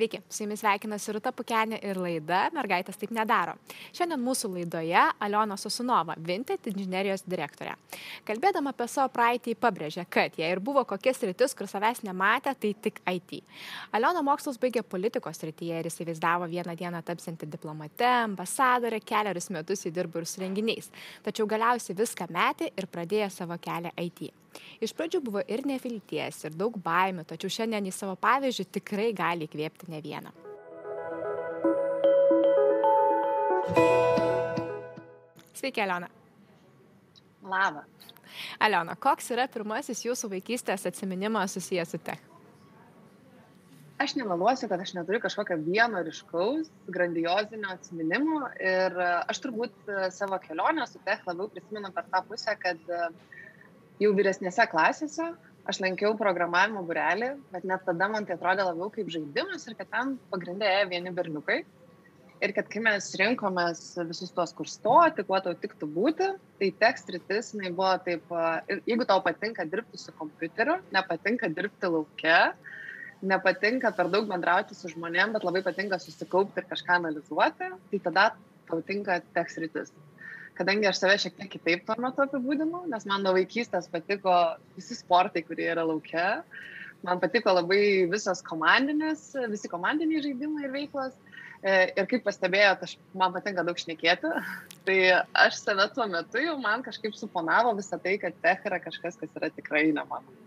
Sveiki, 0.00 0.20
su 0.30 0.44
jumis 0.46 0.62
sveikinasi 0.62 1.12
Ruta 1.12 1.28
Pukenė 1.36 1.76
ir 1.84 1.98
laida 2.00 2.46
Mergaitės 2.56 2.96
taip 2.96 3.10
nedaro. 3.12 3.52
Šiandien 3.92 4.22
mūsų 4.24 4.48
laidoje 4.54 5.02
Aliona 5.20 5.58
Sosunova, 5.60 6.14
Vinted 6.16 6.64
inžinierijos 6.70 7.26
direktorė. 7.28 7.74
Kalbėdama 8.24 8.72
apie 8.72 8.86
savo 8.88 9.10
praeitį 9.12 9.58
pabrėžė, 9.60 10.06
kad 10.08 10.40
jei 10.40 10.48
ir 10.54 10.62
buvo 10.64 10.86
kokias 10.88 11.20
rytis, 11.28 11.52
kur 11.52 11.68
savęs 11.68 12.00
nematė, 12.06 12.56
tai 12.56 12.72
tik 12.86 13.02
IT. 13.12 13.42
Aliona 13.92 14.24
mokslus 14.24 14.56
baigė 14.62 14.80
politikos 14.80 15.44
rytyje 15.44 15.84
ir 15.84 15.92
įsivaizdavo 15.92 16.48
vieną 16.48 16.78
dieną 16.80 17.04
tapsinti 17.04 17.52
diplomate, 17.52 18.08
ambasadorė, 18.24 19.04
keliarius 19.04 19.52
metus 19.52 19.84
įdirbo 19.84 20.24
ir 20.24 20.32
su 20.32 20.40
renginiais. 20.40 20.88
Tačiau 21.28 21.44
galiausiai 21.44 22.00
viską 22.00 22.32
metė 22.32 22.72
ir 22.72 22.88
pradėjo 22.88 23.28
savo 23.36 23.60
kelią 23.60 23.92
IT. 24.00 24.30
Iš 24.82 24.94
pradžių 24.96 25.20
buvo 25.24 25.42
ir 25.46 25.62
nevilties, 25.68 26.44
ir 26.46 26.56
daug 26.58 26.76
baimių, 26.82 27.26
tačiau 27.28 27.52
šiandien 27.52 27.88
į 27.90 27.92
savo 27.94 28.16
pavyzdžių 28.20 28.66
tikrai 28.78 29.10
gali 29.16 29.46
įkvėpti 29.48 29.90
ne 29.92 30.00
vieną. 30.04 30.32
Sveiki, 35.60 35.82
Aliona. 35.84 36.08
Labą. 37.44 37.84
Aliona, 38.62 38.96
koks 38.96 39.30
yra 39.34 39.46
pirmasis 39.52 40.02
jūsų 40.06 40.30
vaikystės 40.34 40.86
atsiminimas 40.88 41.56
susijęs 41.56 41.94
su 41.94 42.00
tech? 42.04 42.22
Aš 44.00 44.14
nemeluosiu, 44.16 44.64
kad 44.70 44.80
aš 44.80 44.94
neturiu 44.96 45.20
kažkokio 45.20 45.58
vieno 45.60 46.00
ryškaus, 46.06 46.70
grandiozinio 46.88 47.74
atsiminimo 47.74 48.46
ir 48.56 48.96
aš 49.02 49.42
turbūt 49.44 49.90
savo 50.16 50.38
kelionę 50.40 50.86
su 50.88 51.02
tech 51.04 51.26
labiau 51.28 51.50
prisimenu 51.52 51.90
per 51.92 52.06
tą 52.08 52.22
pusę, 52.30 52.54
kad 52.62 52.80
uh, 52.88 53.10
jau 54.00 54.10
vyresnėse 54.16 54.64
klasėse 54.72 55.26
aš 55.70 55.80
lankiau 55.82 56.14
programavimo 56.18 56.82
burelį, 56.88 57.34
bet 57.52 57.66
net 57.68 57.84
tada 57.86 58.08
man 58.10 58.26
tai 58.26 58.36
atrodė 58.38 58.64
labiau 58.66 58.88
kaip 58.94 59.10
žaidimas 59.12 59.68
ir 59.68 59.76
kad 59.78 59.90
ten 59.92 60.16
pagrindė 60.32 60.70
ėjo 60.70 60.88
vieni 60.94 61.12
berniukai. 61.14 61.60
Ir 62.40 62.54
kad 62.56 62.70
kai 62.72 62.80
mes 62.80 63.10
rinkomės 63.20 63.82
visus 64.08 64.32
tuos, 64.32 64.54
kur 64.56 64.68
stoti, 64.72 65.26
kuo 65.28 65.36
tau 65.44 65.52
tiktų 65.60 65.90
būti, 65.92 66.30
tai 66.56 66.70
tekst 66.80 67.12
rytis, 67.12 67.52
jinai 67.52 67.74
buvo 67.76 67.92
taip, 68.06 68.32
jeigu 68.88 69.04
tau 69.10 69.20
patinka 69.26 69.66
dirbti 69.68 70.00
su 70.00 70.14
kompiuteriu, 70.16 70.78
nepatinka 70.96 71.52
dirbti 71.52 71.92
laukia, 71.92 72.38
nepatinka 73.20 73.92
per 73.92 74.08
daug 74.08 74.30
bendrauti 74.30 74.78
su 74.78 74.88
žmonėm, 74.88 75.36
bet 75.36 75.44
labai 75.44 75.60
patinka 75.66 76.00
susikaupti 76.00 76.64
ir 76.64 76.70
kažką 76.72 76.96
analizuoti, 77.02 77.74
tai 77.92 78.04
tada 78.08 78.30
tau 78.70 78.80
tinka 78.88 79.20
tekst 79.36 79.60
rytis 79.60 79.92
kadangi 80.60 80.90
aš 80.90 81.00
save 81.00 81.16
šiek 81.22 81.38
tiek 81.38 81.50
kitaip 81.54 81.86
tuo 81.88 81.96
metu 82.04 82.24
apibūdinau, 82.26 82.84
nes 82.92 83.06
man 83.08 83.24
nuo 83.24 83.32
vaikystės 83.38 83.88
patiko 83.92 84.34
visi 84.76 84.98
sportai, 84.98 85.42
kurie 85.46 85.70
yra 85.72 85.86
laukia, 85.88 86.42
man 87.06 87.22
patiko 87.22 87.54
labai 87.56 88.06
visas 88.12 88.44
komandinis, 88.44 89.30
visi 89.52 89.70
komandiniai 89.72 90.24
žaidimai 90.28 90.66
ir 90.66 90.74
veiklos. 90.76 91.16
E, 91.60 91.72
ir 91.92 92.06
kaip 92.08 92.22
pastebėjot, 92.24 92.86
aš, 92.86 92.94
man 93.20 93.34
patinka 93.34 93.64
daug 93.64 93.76
šnekėti, 93.76 94.28
tai 94.86 94.98
aš 95.42 95.58
save 95.60 95.90
tuo 95.96 96.06
metu 96.08 96.40
jau 96.40 96.54
man 96.60 96.84
kažkaip 96.84 97.16
suponavo 97.16 97.74
visą 97.76 98.00
tai, 98.00 98.16
kad 98.20 98.36
tech 98.44 98.64
yra 98.68 98.80
kažkas, 98.80 99.18
kas 99.20 99.36
yra 99.36 99.52
tikrai 99.52 99.90
ne 99.92 100.04
mano. 100.08 100.38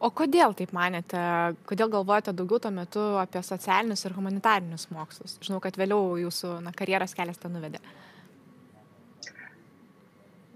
O 0.00 0.08
kodėl 0.16 0.54
taip 0.56 0.70
manėte, 0.72 1.22
kodėl 1.68 1.90
galvojate 1.92 2.32
daugiau 2.36 2.60
tuo 2.64 2.72
metu 2.72 3.02
apie 3.20 3.40
socialinius 3.44 4.06
ir 4.08 4.14
humanitarinius 4.16 4.86
mokslus? 4.92 5.36
Žinau, 5.44 5.60
kad 5.64 5.76
vėliau 5.76 6.14
jūsų 6.22 6.54
na, 6.64 6.72
karjeros 6.76 7.12
kelias 7.16 7.40
ten 7.40 7.52
nuvedė. 7.52 7.80
Uh, 7.80 8.09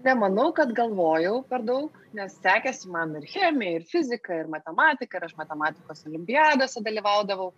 nemanau 0.05 0.51
kad 0.55 0.71
galvojau 0.75 1.39
per 1.49 1.63
daug 1.65 1.95
nes 2.17 2.35
sekėsi 2.43 2.91
man 2.91 3.15
ir 3.19 3.25
chemija 3.29 3.79
ir 3.79 3.87
fizika 3.89 4.37
ir 4.41 4.51
matematika 4.51 5.19
ir 5.19 5.25
aš 5.27 5.33
matematikos 5.39 6.05
olimpiadose 6.09 6.83
dalyvaudavau. 6.85 7.51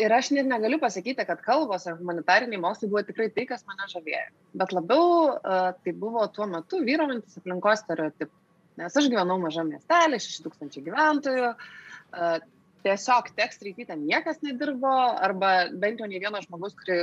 Ir 0.00 0.14
aš 0.16 0.30
net 0.32 0.46
negaliu 0.48 0.78
pasakyti 0.80 1.26
kad 1.28 1.42
kalbos 1.44 1.84
ar 1.90 1.98
humanitariniai 1.98 2.60
mokslai 2.60 2.88
buvo 2.92 3.02
tikrai 3.08 3.28
tai 3.34 3.44
kas 3.50 3.66
mane 3.68 3.88
žavėjo. 3.92 4.22
Bet 4.62 4.72
labiau 4.76 5.10
uh, 5.32 5.72
tai 5.84 5.92
buvo 6.04 6.24
tuo 6.36 6.46
metu 6.48 6.80
vyraujantis 6.86 7.40
aplinkos 7.40 7.84
stereotipai. 7.84 8.38
Nes 8.80 8.96
aš 8.96 9.10
gyvenau 9.12 9.36
mažam 9.42 9.68
šeši 9.74 10.46
tūkstančiai 10.46 10.86
gyventojų 10.86 11.50
uh, 11.52 12.38
tiesiog 12.86 13.28
teks 13.36 13.60
reikyti 13.66 13.90
ten 13.92 14.06
niekas 14.06 14.40
nedirbo 14.46 14.94
arba 15.28 15.68
bent 15.82 16.00
jau 16.00 16.08
nei 16.08 16.22
vieno 16.22 16.40
žmogus 16.40 16.78
kurį 16.80 17.02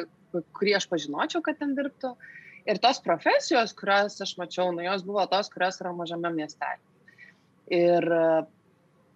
kurį 0.58 0.74
aš 0.80 0.90
pažinočiau 0.90 1.44
kad 1.46 1.60
ten 1.62 1.78
dirbtų. 1.78 2.16
uh, 2.16 2.47
ir 2.68 2.82
tos 2.84 3.00
profesijos, 3.04 3.74
kurias 3.78 4.20
aš 4.24 4.36
mačiau, 4.40 4.74
nu, 4.76 4.84
jos 4.86 5.06
buvo 5.08 5.26
tos, 5.32 5.50
kurios 5.54 5.80
yra 5.82 5.96
mažame 5.96 6.34
miestelė. 6.36 6.84
Ir 7.74 8.08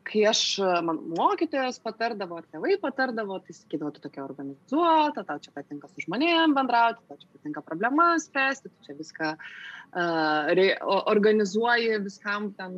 kai 0.08 0.24
aš, 0.28 0.42
man 0.84 0.98
mokytojas 1.16 1.78
patardavo, 1.84 2.40
ar 2.42 2.48
tėvai 2.52 2.74
patardavo, 2.82 3.38
tai 3.46 3.54
sakydavo, 3.56 3.92
tu 3.96 4.02
tokia 4.04 4.24
organizuota, 4.26 5.24
tau 5.28 5.38
čia 5.44 5.54
patinka 5.56 5.88
su 5.92 6.04
žmonėm 6.04 6.56
bendrauti, 6.58 7.06
tau 7.08 7.20
čia 7.22 7.30
patinka 7.36 7.64
problemas 7.64 8.26
spręsti, 8.28 8.72
tu 8.72 8.88
čia 8.88 8.98
viską 8.98 9.30
uh, 9.36 9.46
re, 9.94 10.68
organizuoji, 11.14 12.00
viskam 12.06 12.52
ten 12.58 12.76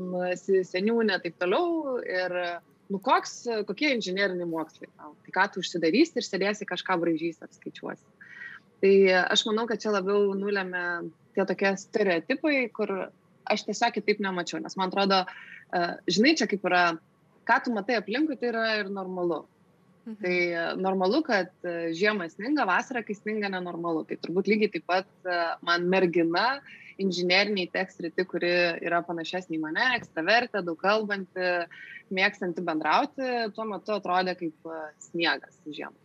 seniūnė, 0.68 1.20
taip 1.24 1.38
toliau. 1.42 1.98
Ir, 2.02 2.38
nu, 2.90 3.00
koks, 3.04 3.46
kokie 3.70 3.94
inžinieriniai 3.96 4.50
mokslai 4.50 4.90
tau? 4.98 5.14
Tai 5.26 5.36
ką 5.38 5.48
tu 5.54 5.64
užsidarysi 5.64 6.20
ir 6.20 6.28
sėdėsi 6.28 6.70
kažką 6.70 7.00
braižys 7.02 7.42
ar 7.46 7.52
skaičiuosi. 7.54 8.06
Tai 8.84 8.96
aš 9.32 9.46
manau, 9.48 9.64
kad 9.70 9.80
čia 9.80 9.94
labiau 9.94 10.34
nulėmė 10.36 10.84
tie 11.38 11.46
tokie 11.48 11.70
stereotipai, 11.80 12.68
kur 12.76 12.92
aš 13.48 13.64
tiesiog 13.70 13.96
kitaip 13.96 14.20
nemačiau, 14.24 14.60
nes 14.60 14.76
man 14.80 14.92
atrodo, 14.92 15.22
žinai, 16.12 16.34
čia 16.40 16.50
kaip 16.52 16.68
yra, 16.68 16.84
ką 17.48 17.60
tu 17.64 17.72
matai 17.76 17.96
aplinkui, 18.02 18.36
tai 18.42 18.52
yra 18.52 18.66
ir 18.82 18.92
normalu. 18.92 19.46
Mhm. 20.04 20.18
Tai 20.20 20.36
normalu, 20.84 21.24
kad 21.24 21.54
žiemą 21.96 22.28
sninga, 22.34 22.68
vasarą, 22.68 23.06
kai 23.08 23.16
sninga, 23.16 23.48
nenormalu. 23.56 24.04
Tai 24.10 24.20
turbūt 24.20 24.52
lygiai 24.52 24.74
taip 24.76 24.88
pat 24.92 25.32
man 25.64 25.88
mergina 25.88 26.60
inžinieriniai 27.00 27.72
tekstriti, 27.72 28.28
kuri 28.28 28.52
yra 28.84 29.00
panašesnė 29.08 29.58
į 29.58 29.64
mane, 29.64 29.88
ekstravertė, 29.96 30.60
daug 30.68 30.78
kalbanti, 30.84 31.54
mėgstanti 32.14 32.68
bendrauti, 32.68 33.32
tuo 33.56 33.72
metu 33.72 33.96
atrodė 33.96 34.36
kaip 34.44 34.74
sniegas 35.08 35.56
žiemą. 35.72 36.03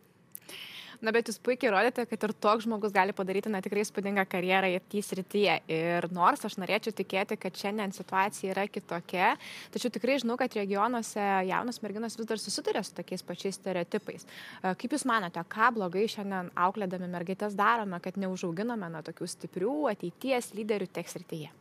Na, 0.99 1.13
bet 1.15 1.29
jūs 1.31 1.37
puikiai 1.39 1.71
rodėte, 1.71 2.03
kad 2.11 2.25
ir 2.27 2.33
toks 2.43 2.65
žmogus 2.67 2.91
gali 2.95 3.15
padaryti 3.15 3.51
na, 3.53 3.61
tikrai 3.63 3.85
spūdingą 3.87 4.25
karjerą 4.27 4.73
IT 4.75 4.97
srityje. 5.07 5.55
Ir 5.71 6.09
nors 6.11 6.43
aš 6.49 6.57
norėčiau 6.59 6.97
tikėti, 6.99 7.39
kad 7.39 7.55
šiandien 7.55 7.95
situacija 7.95 8.51
yra 8.51 8.65
kitokia, 8.67 9.29
tačiau 9.75 9.93
tikrai 9.95 10.19
žinau, 10.19 10.35
kad 10.41 10.57
regionuose 10.59 11.23
jaunos 11.47 11.79
merginos 11.85 12.19
vis 12.19 12.27
dar 12.27 12.43
susiduria 12.43 12.83
su 12.83 12.97
tokiais 12.99 13.23
pačiais 13.23 13.61
stereotipais. 13.61 14.27
Kaip 14.67 14.99
Jūs 14.99 15.07
manote, 15.07 15.47
ką 15.55 15.71
blogai 15.79 16.09
šiandien 16.11 16.51
auklėdami 16.67 17.13
mergaitės 17.15 17.55
darome, 17.55 18.03
kad 18.03 18.19
neužauginame 18.19 18.91
na, 18.91 19.07
tokių 19.07 19.31
stiprių 19.39 19.79
ateities 19.95 20.51
lyderių 20.59 20.91
tech 20.99 21.15
srityje? 21.15 21.55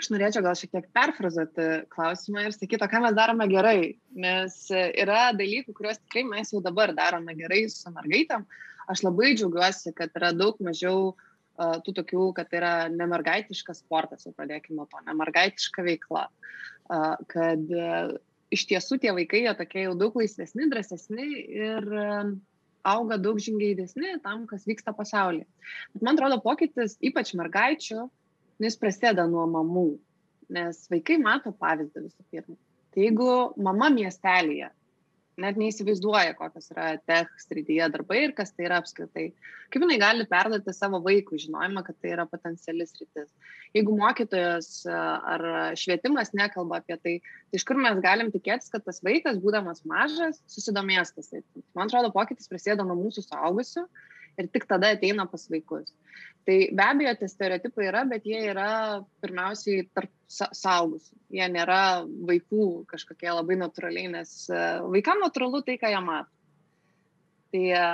Aš 0.00 0.10
norėčiau 0.12 0.42
gal 0.44 0.56
šiek 0.58 0.72
tiek 0.74 0.88
perfrazuoti 0.96 1.68
klausimą 1.92 2.46
ir 2.46 2.56
sakyti, 2.56 2.88
ką 2.90 3.02
mes 3.04 3.16
darome 3.16 3.46
gerai, 3.50 3.94
nes 4.16 4.56
yra 4.72 5.30
dalykų, 5.36 5.74
kuriuos 5.76 6.00
tikrai 6.02 6.24
mes 6.28 6.52
jau 6.54 6.62
dabar 6.64 6.94
darome 6.96 7.36
gerai 7.38 7.66
su 7.72 7.92
mergaitėm. 7.94 8.46
Aš 8.90 9.04
labai 9.06 9.34
džiaugiuosi, 9.36 9.92
kad 9.94 10.16
yra 10.18 10.32
daug 10.34 10.58
mažiau 10.66 11.12
uh, 11.12 11.76
tų 11.84 11.94
tokių, 12.00 12.26
kad 12.40 12.50
yra 12.56 12.74
nemergaitiškas 12.90 13.84
sportas, 13.84 14.26
jau 14.26 14.34
pradėkime 14.34 14.80
nuo 14.80 14.88
to, 14.90 14.98
nemergaitiška 15.06 15.84
veikla, 15.86 16.26
uh, 16.26 17.14
kad 17.30 17.70
uh, 17.76 18.16
iš 18.50 18.66
tiesų 18.72 18.98
tie 19.04 19.14
vaikai 19.14 19.44
jie 19.44 19.54
tokie 19.58 19.84
jau 19.84 19.94
daug 19.98 20.16
laisvesni, 20.18 20.66
drąsesni 20.72 21.28
ir 21.60 21.86
uh, 21.92 22.32
auga 22.82 23.18
daug 23.20 23.38
žingeidesni 23.42 24.16
tam, 24.24 24.46
kas 24.50 24.66
vyksta 24.68 24.94
pasaulyje. 24.96 25.46
Bet 25.94 26.06
man 26.06 26.16
atrodo, 26.16 26.40
pokytis, 26.42 26.96
ypač 27.04 27.34
mergaičių, 27.38 28.08
nu, 28.60 28.68
jis 28.68 28.76
prasideda 28.80 29.24
nuo 29.30 29.46
mamų, 29.50 29.86
nes 30.52 30.84
vaikai 30.92 31.16
mato 31.22 31.52
pavyzdį 31.56 32.04
visų 32.04 32.26
pirma. 32.30 32.58
Tai 32.90 33.06
jeigu 33.06 33.30
mama 33.62 33.88
miestelėje 33.94 34.68
net 35.40 35.58
neįsivaizduoja, 35.60 36.34
kokios 36.38 36.70
yra 36.74 36.90
tech 37.08 37.30
srityje 37.40 37.86
darbai 37.94 38.24
ir 38.26 38.34
kas 38.36 38.52
tai 38.52 38.66
yra 38.66 38.80
apskritai, 38.82 39.30
kaip 39.72 39.84
jinai 39.84 39.96
gali 40.02 40.26
perduoti 40.28 40.74
savo 40.76 41.00
vaikų 41.04 41.38
žinojimą, 41.44 41.84
kad 41.86 41.96
tai 42.02 42.12
yra 42.16 42.26
potencialis 42.28 42.92
rytis. 42.98 43.30
Jeigu 43.76 43.94
mokytojas 43.96 44.70
ar 44.90 45.46
švietimas 45.80 46.34
nekalba 46.36 46.80
apie 46.82 46.98
tai, 46.98 47.16
tai 47.22 47.60
iš 47.60 47.66
kur 47.68 47.80
mes 47.80 48.02
galim 48.04 48.32
tikėtis, 48.34 48.72
kad 48.72 48.84
tas 48.86 49.00
vaikas, 49.06 49.40
būdamas 49.42 49.84
mažas, 49.88 50.42
susidomės 50.50 51.14
tas. 51.16 51.30
Man 51.78 51.88
atrodo, 51.88 52.12
pokytis 52.14 52.50
prasideda 52.50 52.86
nuo 52.86 52.98
mūsų 53.00 53.24
suaugusių 53.30 53.86
ir 54.40 54.48
tik 54.52 54.66
tada 54.70 54.94
ateina 54.96 55.26
pas 55.30 55.46
vaikus. 55.52 55.92
Tai 56.48 56.56
be 56.72 56.82
abejo, 56.82 57.12
tie 57.20 57.28
stereotipai 57.28 57.86
yra, 57.90 58.04
bet 58.08 58.24
jie 58.26 58.40
yra 58.48 58.70
pirmiausiai 59.20 59.84
tarp 59.94 60.10
saugusių. 60.30 61.18
Jie 61.36 61.46
nėra 61.52 61.80
vaikų 62.06 62.68
kažkokie 62.90 63.28
labai 63.30 63.58
natūraliai, 63.60 64.08
nes 64.14 64.32
e, 64.48 64.60
vaikam 64.88 65.20
natūralu 65.20 65.60
tai, 65.66 65.76
ką 65.80 65.90
jie 65.92 66.00
mato. 66.06 66.32
Tai 67.52 67.64
e, 67.76 67.84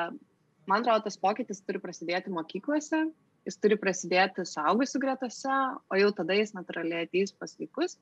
man 0.70 0.84
atrodo, 0.84 1.08
tas 1.08 1.18
pokytis 1.18 1.62
turi 1.66 1.82
prasidėti 1.82 2.32
mokyklose, 2.32 3.02
jis 3.48 3.58
turi 3.62 3.78
prasidėti 3.80 4.46
saugusių 4.46 5.02
gretose, 5.02 5.58
o 5.90 5.98
jau 5.98 6.12
tada 6.14 6.38
jis 6.38 6.54
natūraliai 6.54 7.08
ateis 7.08 7.34
pas 7.34 7.52
vaikus, 7.58 7.98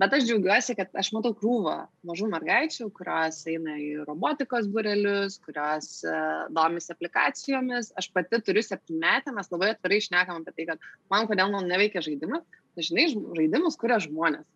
Bet 0.00 0.14
aš 0.16 0.24
džiaugiuosi, 0.24 0.74
kad 0.78 0.94
aš 0.96 1.10
matau 1.12 1.34
krūvą 1.36 1.74
mažų 2.08 2.30
mergaičių, 2.32 2.86
kurios 2.96 3.42
eina 3.50 3.74
į 3.76 4.06
robotikos 4.06 4.68
burelius, 4.72 5.36
kurios 5.44 5.90
uh, 6.06 6.46
domisi 6.56 6.94
aplikacijomis. 6.94 7.90
Aš 8.00 8.08
pati 8.14 8.40
turiu 8.46 8.62
septynmetę, 8.64 9.34
mes 9.36 9.52
labai 9.52 9.74
atvirai 9.74 9.98
išnekam 10.00 10.40
apie 10.40 10.54
tai, 10.56 10.66
kad 10.70 10.88
man 11.12 11.28
kodėl 11.28 11.52
man 11.52 11.68
neveikia 11.68 12.00
žaidimas. 12.06 12.46
Dažnai 12.80 13.10
žaidimus 13.12 13.76
kuria 13.80 14.00
žmonės. 14.00 14.48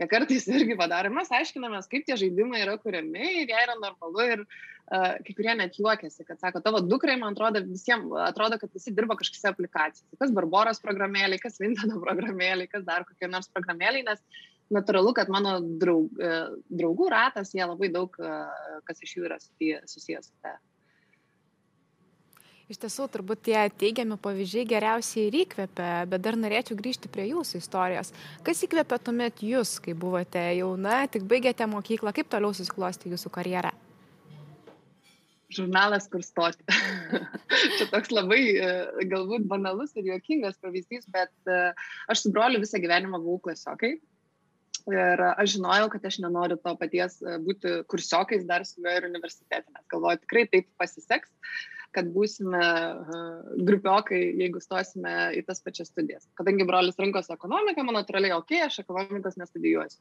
Jie 0.00 0.10
kartais 0.10 0.48
irgi 0.48 0.74
padaro. 0.80 1.12
Mes 1.14 1.30
aiškinamės, 1.38 1.86
kaip 1.92 2.08
tie 2.08 2.18
žaidimai 2.18 2.64
yra 2.64 2.78
kuriami 2.80 3.32
ir 3.44 3.50
jie 3.52 3.62
yra 3.62 3.78
normalu. 3.78 4.26
Ir 4.26 4.42
uh, 4.42 5.18
kai 5.22 5.34
kurie 5.38 5.54
net 5.60 5.78
juokiasi, 5.78 6.26
kad 6.26 6.42
sako, 6.42 6.64
tavo 6.66 6.82
dukrai, 6.82 7.14
man 7.20 7.36
atrodo, 7.36 7.62
visiems 7.62 8.10
atrodo, 8.26 8.58
kad 8.58 8.74
visi 8.74 8.90
dirba 8.96 9.14
kažkokiose 9.20 9.52
aplikacijose. 9.54 10.18
Kas 10.18 10.34
Barboros 10.34 10.82
programėlė, 10.82 11.38
kas 11.38 11.62
Vintono 11.62 12.02
programėlė, 12.02 12.66
kas 12.72 12.88
dar 12.88 13.06
kokie 13.06 13.30
nors 13.30 13.52
programėlė, 13.54 14.08
nes 14.08 14.24
natūralu, 14.74 15.12
kad 15.16 15.30
mano 15.32 15.58
draug, 15.60 16.10
e, 16.18 16.40
draugų 16.70 17.10
ratas, 17.12 17.54
jie 17.54 17.66
labai 17.66 17.90
daug, 17.92 18.14
e, 18.18 18.34
kas 18.86 19.02
iš 19.02 19.16
jų 19.16 19.28
yra 19.28 19.38
susijęs 19.42 20.30
su 20.30 20.36
tai. 20.42 20.56
Iš 22.70 22.78
tiesų, 22.78 23.08
turbūt 23.10 23.40
tie 23.48 23.58
teigiami 23.82 24.14
pavyzdžiai 24.22 24.62
geriausiai 24.70 25.24
ir 25.26 25.40
įkvepia, 25.40 26.06
bet 26.06 26.22
dar 26.22 26.36
norėčiau 26.38 26.76
grįžti 26.78 27.10
prie 27.10 27.24
jūsų 27.32 27.58
istorijos. 27.58 28.12
Kas 28.46 28.62
įkvepia 28.62 29.00
tuomet 29.02 29.42
jūs, 29.42 29.80
kai 29.82 29.96
buvote 29.98 30.44
jauna, 30.54 31.00
tik 31.10 31.26
baigėte 31.26 31.66
mokyklą, 31.66 32.12
kaip 32.14 32.30
toliau 32.30 32.54
susiklosti 32.54 33.10
jūsų 33.10 33.32
karjerą? 33.34 33.72
Žurnalas, 35.50 36.06
kur 36.06 36.22
stoti. 36.22 36.62
Čia 37.74 37.88
toks 37.90 38.14
labai 38.14 38.38
e, 38.54 38.70
galbūt 39.10 39.50
banalus 39.50 39.96
ir 39.98 40.06
juokingas 40.12 40.62
pavyzdys, 40.62 41.10
bet 41.10 41.50
aš 42.06 42.22
su 42.22 42.30
broliu 42.30 42.62
visą 42.62 42.78
gyvenimą 42.78 43.18
buvau 43.18 43.42
klasiokai. 43.48 43.96
Ir 44.88 45.20
aš 45.30 45.56
žinojau, 45.56 45.88
kad 45.92 46.06
aš 46.06 46.20
nenoriu 46.22 46.56
to 46.60 46.72
paties 46.80 47.18
e, 47.22 47.36
būti 47.44 47.80
kursiokais 47.90 48.46
dar 48.48 48.64
su 48.68 48.80
juo 48.80 48.94
ir 48.96 49.08
universitete, 49.08 49.66
nes 49.68 49.86
galvoju, 49.92 50.22
tikrai 50.24 50.46
taip 50.52 50.68
pasiseks, 50.80 51.32
kad 51.96 52.08
būsime 52.14 52.60
e, 52.60 53.20
grupiokai, 53.66 54.20
jeigu 54.40 54.62
stosime 54.62 55.14
į 55.36 55.44
tas 55.48 55.62
pačias 55.64 55.90
studijas. 55.92 56.28
Kadangi 56.38 56.66
brolis 56.68 57.00
rinkosi 57.00 57.34
ekonomiką, 57.34 57.84
man 57.86 58.00
natūraliai, 58.00 58.36
okei, 58.36 58.62
okay, 58.62 58.68
aš 58.68 58.80
ekonomikos 58.84 59.40
nestudijuosiu. 59.40 60.00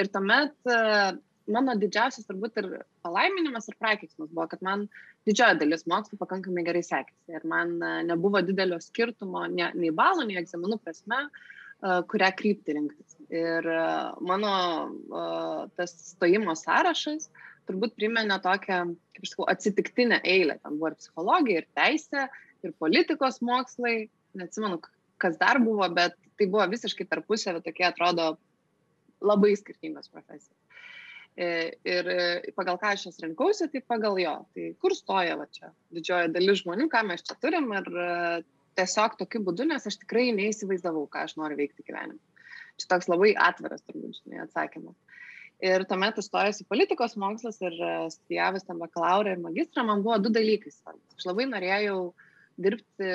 Ir 0.00 0.10
tuomet 0.14 0.56
e, 0.72 0.80
mano 1.54 1.76
didžiausias 1.80 2.26
turbūt 2.28 2.58
ir 2.62 2.72
palaiminimas 3.06 3.70
ir 3.70 3.78
prakeiksmas 3.80 4.32
buvo, 4.32 4.48
kad 4.50 4.64
man 4.64 4.88
didžioji 5.28 5.62
dalis 5.62 5.86
mokslų 5.88 6.18
pakankamai 6.20 6.66
gerai 6.66 6.82
sekėsi. 6.86 7.38
Ir 7.38 7.46
man 7.48 7.78
nebuvo 8.08 8.42
didelio 8.44 8.80
skirtumo 8.84 9.46
nei, 9.52 9.70
nei 9.78 9.94
balų, 9.94 10.26
nei 10.28 10.42
egzaminų 10.42 10.80
prasme. 10.82 11.22
Uh, 11.28 11.54
kurią 11.80 12.30
kryptį 12.38 12.74
rinktis. 12.74 13.16
Ir 13.28 13.66
mano 14.24 14.52
tas 15.76 15.92
stojimo 16.14 16.54
sąrašas 16.58 17.28
turbūt 17.68 17.96
primenė 17.98 18.38
tokią, 18.44 18.78
kaip 19.14 19.26
aš 19.26 19.32
sakau, 19.34 19.48
atsitiktinę 19.52 20.20
eilę. 20.24 20.58
Ten 20.62 20.78
buvo 20.78 20.92
ir 20.92 20.98
psichologija, 20.98 21.62
ir 21.62 21.68
teisė, 21.76 22.28
ir 22.64 22.74
politikos 22.80 23.42
mokslai. 23.44 24.08
Neatsimenu, 24.38 24.80
kas 25.20 25.38
dar 25.40 25.60
buvo, 25.62 25.86
bet 25.92 26.16
tai 26.38 26.48
buvo 26.48 26.64
visiškai 26.70 27.08
tarpusavė 27.10 27.62
tokie, 27.64 27.84
atrodo, 27.88 28.30
labai 29.24 29.54
skirtingos 29.58 30.10
profesijos. 30.12 30.56
E, 31.38 31.48
ir 31.86 32.08
pagal 32.56 32.80
ką 32.80 32.92
aš 32.94 33.08
jas 33.08 33.20
rinkausi, 33.22 33.68
tai 33.72 33.82
pagal 33.86 34.18
jo. 34.22 34.34
Tai 34.54 34.68
kur 34.82 34.94
stoja 34.96 35.36
va 35.38 35.46
čia 35.54 35.70
didžioji 35.94 36.32
dalis 36.34 36.62
žmonių, 36.64 36.88
ką 36.90 37.04
mes 37.06 37.24
čia 37.26 37.36
turim 37.42 37.70
ir 37.78 37.90
tiesiog 38.78 39.18
tokiu 39.20 39.42
būdu, 39.46 39.66
nes 39.68 39.86
aš 39.90 39.98
tikrai 40.02 40.30
neįsivaizdavau, 40.36 41.06
ką 41.10 41.26
aš 41.26 41.36
noriu 41.40 41.58
veikti 41.58 41.84
gyvenime. 41.86 42.20
Čia 42.78 42.92
toks 42.94 43.10
labai 43.10 43.34
atviras, 43.34 43.82
turbūt, 43.86 44.20
žinai, 44.22 44.44
atsakymas. 44.46 44.96
Ir 45.58 45.82
tuomet 45.90 46.20
įstojus 46.22 46.62
į 46.62 46.68
politikos 46.70 47.16
mokslus 47.18 47.58
ir 47.66 47.74
e, 47.74 47.94
studijavus 48.14 48.66
tam 48.66 48.78
bakalaurą 48.78 49.32
ir 49.34 49.40
magistrą, 49.42 49.82
man 49.88 50.04
buvo 50.04 50.20
du 50.22 50.30
dalykai 50.30 50.70
svarbus. 50.70 51.16
Aš 51.18 51.26
labai 51.26 51.48
norėjau 51.50 51.98
dirbti 52.62 53.08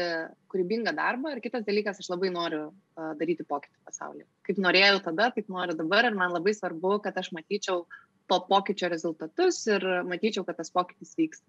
kūrybingą 0.51 0.93
darbą 0.95 1.33
ir 1.33 1.41
kitas 1.43 1.63
dalykas, 1.67 1.99
aš 1.99 2.09
labai 2.13 2.29
noriu 2.31 2.61
uh, 2.69 3.11
daryti 3.19 3.43
pokytį 3.47 3.75
pasaulyje. 3.87 4.27
Kaip 4.47 4.59
norėjau 4.63 5.01
tada, 5.07 5.29
taip 5.35 5.49
noriu 5.51 5.75
dabar 5.75 6.07
ir 6.07 6.15
man 6.15 6.31
labai 6.31 6.53
svarbu, 6.55 6.97
kad 7.03 7.17
aš 7.19 7.33
matyčiau 7.35 7.83
to 8.31 8.39
pokyčio 8.47 8.87
rezultatus 8.91 9.59
ir 9.67 9.83
matyčiau, 10.07 10.45
kad 10.47 10.59
tas 10.59 10.71
pokytis 10.71 11.11
vyksta. 11.19 11.43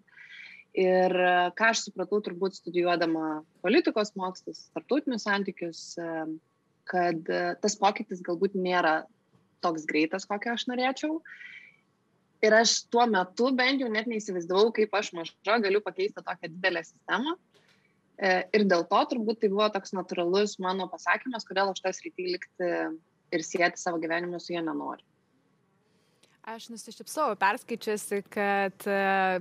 Ir 0.75 1.13
e, 1.15 1.31
ką 1.55 1.69
aš 1.71 1.85
supratau 1.85 2.19
turbūt 2.23 2.57
studijuodama 2.57 3.45
politikos 3.63 4.11
mokslus, 4.19 4.65
tarptautinius 4.75 5.23
santykius, 5.23 5.81
e, 5.95 6.25
kad 6.91 7.31
e, 7.31 7.43
tas 7.63 7.77
pokytis 7.79 8.23
galbūt 8.25 8.57
nėra 8.59 9.05
toks 9.63 9.87
greitas, 9.87 10.27
kokio 10.27 10.51
aš 10.57 10.67
norėčiau. 10.67 11.21
Ir 12.43 12.57
aš 12.59 12.75
tuo 12.91 13.07
metu 13.07 13.53
bent 13.55 13.79
jau 13.81 13.87
net 13.89 14.09
neįsivaizdavau, 14.11 14.73
kaip 14.75 14.93
aš 14.99 15.13
maža 15.15 15.57
galiu 15.63 15.79
pakeisti 15.81 16.19
tokią 16.19 16.51
didelę 16.51 16.83
sistemą. 16.85 17.37
Ir 18.19 18.63
dėl 18.69 18.83
to 18.91 18.99
turbūt 19.11 19.41
tai 19.41 19.49
buvo 19.51 19.65
toks 19.73 19.95
natūralus 19.95 20.53
mano 20.63 20.85
pasakymas, 20.91 21.47
kodėl 21.47 21.71
aš 21.71 21.81
tas 21.83 22.03
rytį 22.03 22.27
likti 22.35 22.69
ir 23.35 23.43
sieti 23.43 23.81
savo 23.81 23.99
gyvenimą 24.03 24.39
su 24.43 24.53
jie 24.53 24.61
nenoriu. 24.63 25.07
Aš 26.45 26.67
nusišypsau, 26.69 27.31
perskaičiusi, 27.41 28.19
kad 28.29 28.83
e, 28.85 28.97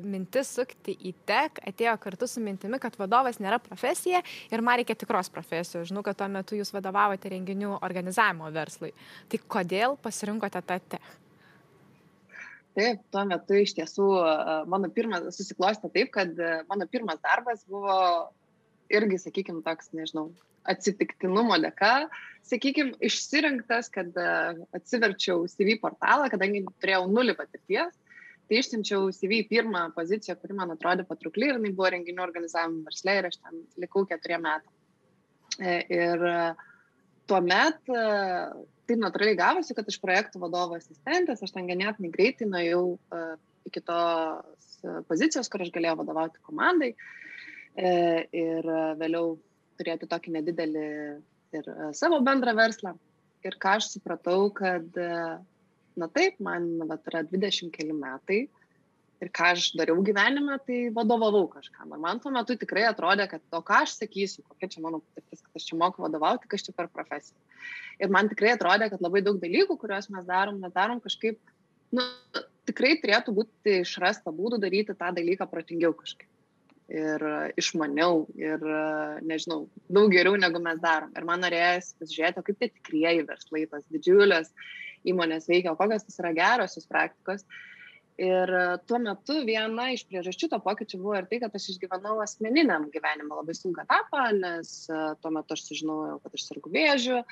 mintis 0.08 0.48
sukti 0.56 0.94
į 1.04 1.10
tek 1.28 1.58
atėjo 1.68 1.92
kartu 2.00 2.24
su 2.30 2.40
mintimi, 2.40 2.78
kad 2.80 2.94
vadovas 2.96 3.36
nėra 3.44 3.58
profesija 3.60 4.22
ir 4.48 4.62
man 4.64 4.78
reikia 4.80 4.96
tikros 4.96 5.28
profesijos. 5.34 5.90
Žinau, 5.90 6.00
kad 6.06 6.16
tuo 6.16 6.30
metu 6.32 6.56
jūs 6.56 6.72
vadovavote 6.72 7.28
renginių 7.28 7.74
organizavimo 7.84 8.48
verslui. 8.54 8.94
Tai 9.28 9.42
kodėl 9.52 9.98
pasirinkote 10.00 10.64
tą 10.64 10.78
tek? 10.94 11.10
Taip, 12.74 13.04
tuo 13.12 13.26
metu 13.28 13.60
iš 13.60 13.76
tiesų 13.76 14.08
e, 14.22 14.56
mano 14.72 14.88
pirmas 14.96 15.28
susiklostė 15.36 15.92
taip, 15.92 16.08
kad 16.16 16.32
e, 16.40 16.54
mano 16.72 16.88
pirmas 16.88 17.20
darbas 17.20 17.68
buvo 17.68 17.98
irgi, 18.92 19.20
sakykime, 19.22 19.62
toks, 19.64 19.90
nežinau, 19.96 20.28
atsitiktinumo 20.68 21.56
dėka, 21.60 22.08
sakykime, 22.48 22.96
išsirinktas, 23.04 23.90
kad 23.92 24.16
e, 24.16 24.28
atsiverčiau 24.76 25.44
CV 25.50 25.76
portalą, 25.82 26.28
kadangi 26.32 26.64
turėjau 26.82 27.06
nulį 27.10 27.36
patirties, 27.38 27.96
tai 28.48 28.60
išsiunčiau 28.60 29.08
CV 29.16 29.42
į 29.42 29.48
pirmą 29.52 29.86
poziciją, 29.96 30.36
kuri 30.40 30.56
man 30.56 30.74
atrodė 30.74 31.06
patraukli 31.08 31.48
ir 31.48 31.58
jinai 31.58 31.72
buvo 31.76 31.90
renginių 31.94 32.24
organizavimo 32.24 32.84
verslė 32.88 33.18
ir 33.20 33.30
aš 33.30 33.40
ten 33.40 33.64
likau 33.80 34.04
keturiem 34.08 34.44
metam. 34.44 34.72
E, 35.60 35.78
ir 35.92 36.28
e, 36.28 36.38
tuomet 37.30 37.80
taip 37.88 38.98
natūraliai 39.00 39.38
gavosi, 39.38 39.72
kad 39.76 39.86
iš 39.88 39.96
projektų 40.02 40.42
vadovo 40.42 40.76
asistentės 40.76 41.40
aš 41.44 41.54
ten 41.54 41.68
ganėtinai 41.70 42.10
greitai 42.12 42.48
nuėjau 42.50 42.82
iki 43.64 43.80
tos 43.80 44.74
pozicijos, 45.08 45.48
kur 45.48 45.64
aš 45.64 45.70
galėjau 45.72 45.96
vadovauti 46.02 46.42
komandai. 46.44 46.90
Ir 47.74 48.68
vėliau 49.00 49.34
turėti 49.78 50.08
tokį 50.10 50.36
nedidelį 50.38 50.84
ir 51.58 51.70
e, 51.70 51.88
savo 51.96 52.20
bendrą 52.24 52.54
verslą. 52.58 52.94
Ir 53.44 53.56
ką 53.60 53.78
aš 53.78 53.90
supratau, 53.94 54.48
kad, 54.54 54.86
e, 54.96 55.38
na 56.00 56.10
taip, 56.12 56.38
man 56.42 56.68
vat, 56.88 57.04
yra 57.10 57.24
20 57.28 57.72
keli 57.74 57.96
metai 57.96 58.44
ir 59.22 59.30
ką 59.32 59.52
aš 59.54 59.70
dariau 59.78 60.02
gyvenime, 60.04 60.56
tai 60.66 60.78
vadovavau 60.92 61.46
kažkam. 61.52 61.92
Ir 61.94 62.00
man 62.02 62.20
tuo 62.20 62.32
metu 62.34 62.56
tikrai 62.60 62.86
atrodė, 62.88 63.28
kad 63.30 63.44
to, 63.52 63.60
ką 63.64 63.84
aš 63.84 63.98
sakysiu, 64.00 64.42
kokia 64.50 64.68
čia 64.74 64.82
mano 64.84 65.00
patirtis, 65.04 65.44
kad 65.44 65.60
aš 65.60 65.68
čia 65.70 65.78
moku 65.80 66.04
vadovauti, 66.04 66.50
kas 66.50 66.66
čia 66.66 66.74
per 66.76 66.90
profesiją. 66.92 67.38
Ir 68.02 68.12
man 68.12 68.28
tikrai 68.28 68.56
atrodė, 68.56 68.90
kad 68.92 69.04
labai 69.04 69.22
daug 69.24 69.38
dalykų, 69.40 69.78
kuriuos 69.80 70.10
mes 70.12 70.26
darom, 70.28 70.58
mes 70.60 70.74
darom 70.74 71.00
kažkaip, 71.04 71.38
nu, 71.94 72.04
tikrai 72.68 72.98
turėtų 73.00 73.32
būti 73.38 73.80
išrasta 73.84 74.34
būdų 74.34 74.60
daryti 74.60 74.98
tą 74.98 75.14
dalyką 75.14 75.48
protingiau 75.48 75.94
kažkaip 75.96 76.28
ir 76.92 77.24
išmaniau 77.60 78.24
ir, 78.38 78.64
nežinau, 79.24 79.64
daug 79.88 80.12
geriau 80.12 80.36
negu 80.40 80.60
mes 80.62 80.80
darom. 80.82 81.12
Ir 81.16 81.26
man 81.28 81.44
norėjosi 81.44 81.94
pasižiūrėti, 82.00 82.44
kaip 82.48 82.58
tie 82.60 82.70
tikrieji 82.70 83.26
verslai, 83.28 83.64
tos 83.70 83.86
didžiulės 83.94 84.50
įmonės 85.08 85.48
veikia, 85.48 85.76
kokios 85.78 86.04
tas 86.06 86.20
yra 86.20 86.34
gerosios 86.36 86.88
praktikos. 86.90 87.46
Ir 88.14 88.50
e, 88.54 88.58
tuo 88.86 89.00
metu 89.02 89.40
viena 89.42 89.88
iš 89.90 90.04
priežasčių 90.06 90.46
to 90.52 90.58
pokyčio 90.62 91.00
buvo 91.02 91.16
ir 91.18 91.24
tai, 91.26 91.40
kad 91.42 91.54
aš 91.58 91.64
išgyvenau 91.72 92.20
asmeniniam 92.22 92.84
gyvenimą 92.94 93.40
labai 93.40 93.56
sunką 93.58 93.82
etapą, 93.82 94.28
nes 94.38 94.70
e, 94.86 94.98
tuo 95.18 95.32
metu 95.34 95.56
aš 95.56 95.64
sužinojau, 95.66 96.20
kad 96.22 96.36
aš 96.38 96.44
sergu 96.46 96.70
vėžiu, 96.76 97.24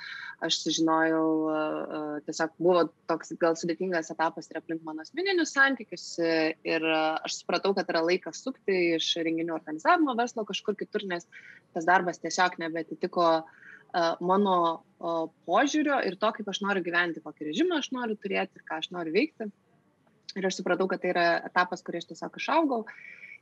aš 0.43 0.59
sužinojau, 0.65 1.23
e, 1.55 2.03
tiesiog 2.27 2.59
buvo 2.59 2.83
toks 3.13 3.31
gal 3.39 3.55
sudėtingas 3.61 4.11
etapas 4.11 4.51
ir 4.51 4.59
aplink 4.59 4.83
mano 4.83 5.07
asmeninius 5.07 5.55
santykius 5.55 6.09
ir 6.19 6.91
aš 6.91 7.39
supratau, 7.39 7.77
kad 7.79 7.87
yra 7.95 8.03
laikas 8.03 8.43
sukti 8.43 8.97
iš 8.99 9.15
renginių 9.23 9.55
organizavimo 9.55 10.19
verslo 10.19 10.43
kažkur 10.51 10.75
kitur, 10.83 11.07
nes 11.07 11.31
tas 11.77 11.87
darbas 11.87 12.19
tiesiog 12.19 12.59
nebetitiko 12.59 13.29
mano 14.25 14.59
požiūrio 15.47 16.03
ir 16.09 16.19
to, 16.19 16.35
kaip 16.35 16.49
aš 16.49 16.65
noriu 16.65 16.83
gyventi, 16.83 17.23
kokį 17.23 17.53
režimą 17.53 17.79
aš 17.79 17.93
noriu 17.95 18.19
turėti 18.19 18.59
ir 18.59 18.67
ką 18.67 18.83
aš 18.83 18.91
noriu 18.97 19.15
veikti. 19.15 19.53
Ir 20.39 20.49
aš 20.49 20.61
supratau, 20.61 20.87
kad 20.89 21.03
tai 21.03 21.13
yra 21.13 21.27
etapas, 21.49 21.83
kurį 21.85 22.01
aš 22.01 22.09
tiesiog 22.13 22.39
išaugau. 22.41 22.81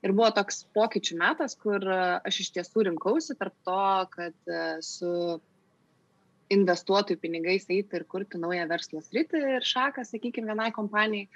Ir 0.01 0.15
buvo 0.17 0.31
toks 0.33 0.65
pokyčių 0.75 1.19
metas, 1.21 1.55
kur 1.61 1.85
aš 1.93 2.41
iš 2.45 2.51
tiesų 2.57 2.87
rinkausi 2.89 3.37
tarp 3.39 3.55
to, 3.69 3.87
kad 4.15 4.53
su 4.85 5.13
investuotojų 6.51 7.21
pinigais 7.23 7.69
eiti 7.71 7.99
ir 7.99 8.07
kurti 8.11 8.41
naują 8.41 8.67
verslo 8.71 9.03
sritį 9.05 9.43
ir 9.57 9.67
šaką, 9.67 10.05
sakykime, 10.09 10.51
vienai 10.51 10.71
kompanijai. 10.75 11.29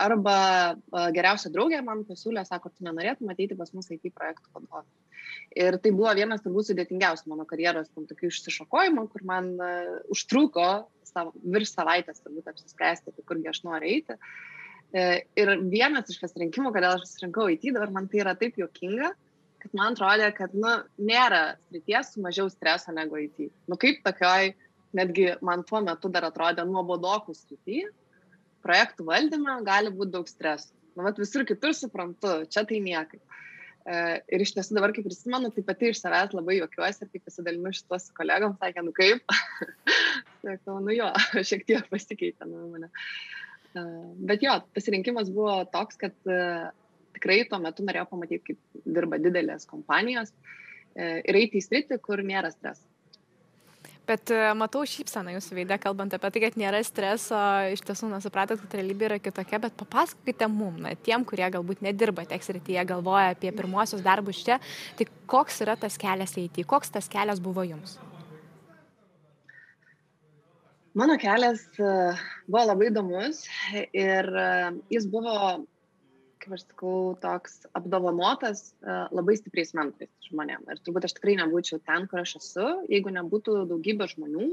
Arba 0.00 0.34
geriausia 1.12 1.50
draugė 1.52 1.82
man 1.84 2.06
pasiūlė, 2.08 2.46
sako, 2.48 2.70
tu 2.72 2.86
nenorėtum 2.86 3.28
ateiti 3.30 3.58
pas 3.58 3.68
mus 3.76 3.90
IT 3.92 4.08
projektų 4.16 4.48
vadovą. 4.54 4.86
Ir 5.60 5.76
tai 5.84 5.92
buvo 5.92 6.14
vienas 6.16 6.40
turbūt 6.40 6.70
sudėtingiausių 6.70 7.28
mano 7.28 7.44
karjeros 7.46 7.92
tam 7.92 8.06
tokių 8.08 8.30
išsišokojimų, 8.32 9.04
kur 9.12 9.26
man 9.28 9.52
uh, 9.60 9.98
užtruko 10.10 10.70
savo, 11.04 11.34
virš 11.44 11.74
savaitės 11.74 12.24
turbūt 12.24 12.48
apsispręsti, 12.48 13.12
tai 13.12 13.26
kurgi 13.28 13.52
aš 13.52 13.60
noriu 13.68 13.92
eiti. 13.92 14.16
Uh, 14.16 14.59
ir 14.92 15.52
vienas 15.70 16.10
iš 16.10 16.18
pasirinkimų, 16.22 16.72
kodėl 16.74 16.96
aš 16.96 17.04
pasirinkau 17.06 17.46
IT, 17.52 17.68
dabar 17.76 17.92
man 17.94 18.08
tai 18.10 18.24
yra 18.24 18.34
taip 18.38 18.58
juokinga, 18.58 19.12
kad 19.60 19.76
man 19.76 19.94
atrodė, 19.94 20.30
kad 20.34 20.56
nu, 20.56 20.72
nėra 20.98 21.56
srities 21.68 22.14
su 22.14 22.24
mažiau 22.24 22.50
streso 22.50 22.94
negu 22.96 23.20
IT. 23.20 23.50
Nu 23.70 23.78
kaip 23.80 24.02
tokioj, 24.06 24.52
netgi 24.96 25.30
man 25.46 25.62
tuo 25.68 25.82
metu 25.84 26.10
dar 26.12 26.26
atrodė 26.30 26.64
nuobodokų 26.66 27.36
srity, 27.36 27.84
projektų 28.64 29.06
valdyme 29.08 29.60
gali 29.66 29.92
būti 29.94 30.16
daug 30.16 30.28
streso. 30.28 30.72
Nu, 30.96 31.04
vat 31.06 31.20
visur 31.20 31.46
kitur 31.46 31.74
suprantu, 31.76 32.40
čia 32.50 32.64
tai 32.66 32.80
niekai. 32.82 33.20
E, 33.86 34.00
ir 34.34 34.42
iš 34.42 34.56
tiesų 34.56 34.74
dabar, 34.76 34.92
kai 34.92 35.04
prisimenu, 35.06 35.52
tai 35.54 35.62
pati 35.64 35.92
iš 35.92 36.02
savęs 36.02 36.34
labai 36.36 36.58
juokiuosi 36.58 37.06
ir 37.06 37.12
kai 37.12 37.22
pasidalinu 37.22 37.70
šitos 37.76 38.08
su 38.08 38.16
kolegom, 38.16 38.56
sakė, 38.60 38.82
nu 38.84 38.92
kaip. 38.96 39.22
Sakau, 40.42 40.80
nu 40.82 40.92
jo, 40.96 41.08
šiek 41.48 41.64
tiek 41.68 41.86
pasikeitė 41.92 42.48
nuomonė. 42.50 42.90
E, 42.90 43.30
bet 43.74 44.44
jo, 44.46 44.56
pasirinkimas 44.76 45.30
buvo 45.34 45.60
toks, 45.72 45.98
kad 46.00 46.14
e, 46.26 46.40
tikrai 47.16 47.42
tuo 47.50 47.60
metu 47.62 47.86
norėjau 47.86 48.08
pamatyti, 48.10 48.52
kaip 48.52 48.84
dirba 48.98 49.20
didelės 49.22 49.68
kompanijos 49.70 50.32
ir 51.00 51.36
eiti 51.38 51.60
į 51.60 51.62
sritį, 51.62 52.00
kur 52.02 52.18
nėra 52.26 52.50
streso. 52.50 52.82
Bet 54.10 54.30
e, 54.34 54.38
matau 54.58 54.82
šypseną 54.88 55.36
jūsų 55.36 55.56
veidę, 55.60 55.76
kalbant 55.78 56.14
apie 56.16 56.32
tai, 56.34 56.42
kad 56.42 56.56
nėra 56.58 56.80
streso, 56.86 57.38
iš 57.70 57.84
tiesų 57.86 58.08
nesupratot, 58.10 58.58
kad 58.64 58.74
realybė 58.80 59.06
yra 59.06 59.18
kitokia, 59.22 59.60
bet 59.62 59.76
papasakokite 59.78 60.48
mum, 60.50 60.80
na, 60.82 60.96
tiem, 60.98 61.22
kurie 61.28 61.46
galbūt 61.54 61.84
nedirba 61.86 62.24
tech 62.26 62.42
srityje, 62.42 62.82
galvoja 62.90 63.36
apie 63.36 63.54
pirmosius 63.54 64.02
darbus 64.02 64.42
čia, 64.42 64.58
tai 64.98 65.06
koks 65.30 65.62
yra 65.62 65.78
tas 65.78 66.00
kelias 66.00 66.34
eiti, 66.42 66.66
koks 66.66 66.90
tas 66.96 67.10
kelias 67.12 67.42
buvo 67.44 67.62
jums? 67.68 68.00
Mano 70.94 71.14
kelias 71.22 71.62
e, 71.78 71.90
buvo 72.50 72.64
labai 72.66 72.88
įdomus 72.90 73.44
ir 73.94 74.26
e, 74.26 74.46
jis 74.90 75.06
buvo 75.10 75.34
kaip 76.40 76.54
aš 76.56 76.64
sakau, 76.64 76.94
toks 77.20 77.66
apdovanotas 77.76 78.62
uh, 78.80 79.10
labai 79.12 79.34
stipriais 79.36 79.74
mentais 79.76 80.08
žmonėm. 80.24 80.62
Ir 80.72 80.78
turbūt 80.80 81.04
aš 81.04 81.12
tikrai 81.18 81.34
nebūčiau 81.36 81.82
ten, 81.84 82.06
kur 82.08 82.22
aš 82.22 82.38
esu, 82.38 82.64
jeigu 82.88 83.12
nebūtų 83.12 83.58
daugybė 83.68 84.08
žmonių 84.08 84.46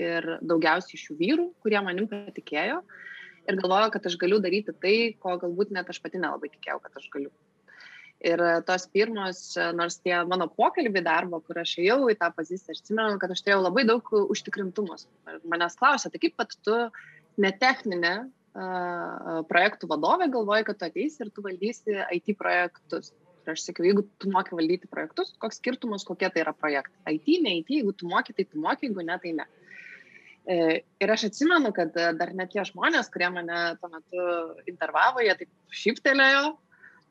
ir 0.00 0.28
daugiausiai 0.40 0.96
iš 0.96 1.04
jų 1.10 1.18
vyrų, 1.18 1.44
kurie 1.60 1.82
manim 1.84 2.08
patikėjo 2.08 2.80
ir 3.48 3.60
galvojo, 3.60 3.92
kad 3.94 4.08
aš 4.08 4.16
galiu 4.20 4.40
daryti 4.44 4.74
tai, 4.82 4.96
ko 5.20 5.36
galbūt 5.44 5.76
net 5.76 5.92
aš 5.92 6.00
pati 6.04 6.20
nelabai 6.20 6.50
tikėjau, 6.52 6.80
kad 6.84 6.98
aš 7.00 7.08
galiu. 7.12 7.30
Ir 8.18 8.40
tos 8.66 8.88
pirmos, 8.90 9.40
nors 9.78 10.00
tie 10.02 10.16
mano 10.26 10.48
pokalbiai 10.50 11.04
darbo, 11.06 11.38
kur 11.46 11.60
aš 11.62 11.76
ėjau 11.78 12.08
į 12.10 12.16
tą 12.18 12.32
poziciją, 12.34 12.74
aš 12.74 12.80
atsimenu, 12.82 13.20
kad 13.22 13.30
aš 13.30 13.44
turėjau 13.46 13.60
labai 13.62 13.84
daug 13.86 14.10
užtikrintumus. 14.18 15.06
Manęs 15.46 15.78
klausė, 15.78 16.10
tai 16.10 16.18
kaip 16.24 16.34
pat 16.40 16.56
tu 16.66 16.80
netechninė 17.38 18.16
projektų 19.48 19.90
vadovė 19.92 20.28
galvoja, 20.34 20.66
kad 20.66 20.80
tu 20.80 20.88
ateisi 20.88 21.22
ir 21.22 21.30
tu 21.30 21.44
valdysi 21.46 21.94
IT 22.18 22.34
projektus. 22.40 23.12
Ir 23.46 23.54
aš 23.54 23.68
sakiau, 23.68 23.86
jeigu 23.86 24.02
tu 24.18 24.32
moki 24.34 24.56
valdyti 24.58 24.90
projektus, 24.90 25.30
koks 25.40 25.60
skirtumas, 25.62 26.04
kokie 26.04 26.28
tai 26.28 26.42
yra 26.42 26.52
projektai. 26.52 27.14
IT, 27.16 27.28
ne 27.44 27.54
IT, 27.60 27.70
jeigu 27.78 27.94
tu 27.96 28.10
moki, 28.10 28.34
tai 28.34 28.44
tu 28.44 28.58
moki, 28.60 28.88
jeigu 28.88 29.06
ne, 29.06 29.16
tai 29.22 29.32
ne. 29.38 29.46
E, 30.48 30.56
ir 31.00 31.12
aš 31.12 31.28
atsimenu, 31.30 31.70
kad 31.76 31.94
dar 31.94 32.34
net 32.36 32.50
tie 32.52 32.64
žmonės, 32.66 33.08
kurie 33.14 33.30
mane 33.32 33.62
tuo 33.80 33.92
metu 33.92 34.26
intervavo, 34.68 35.22
jie 35.24 35.36
taip 35.38 35.78
šyptelėjo, 35.84 36.56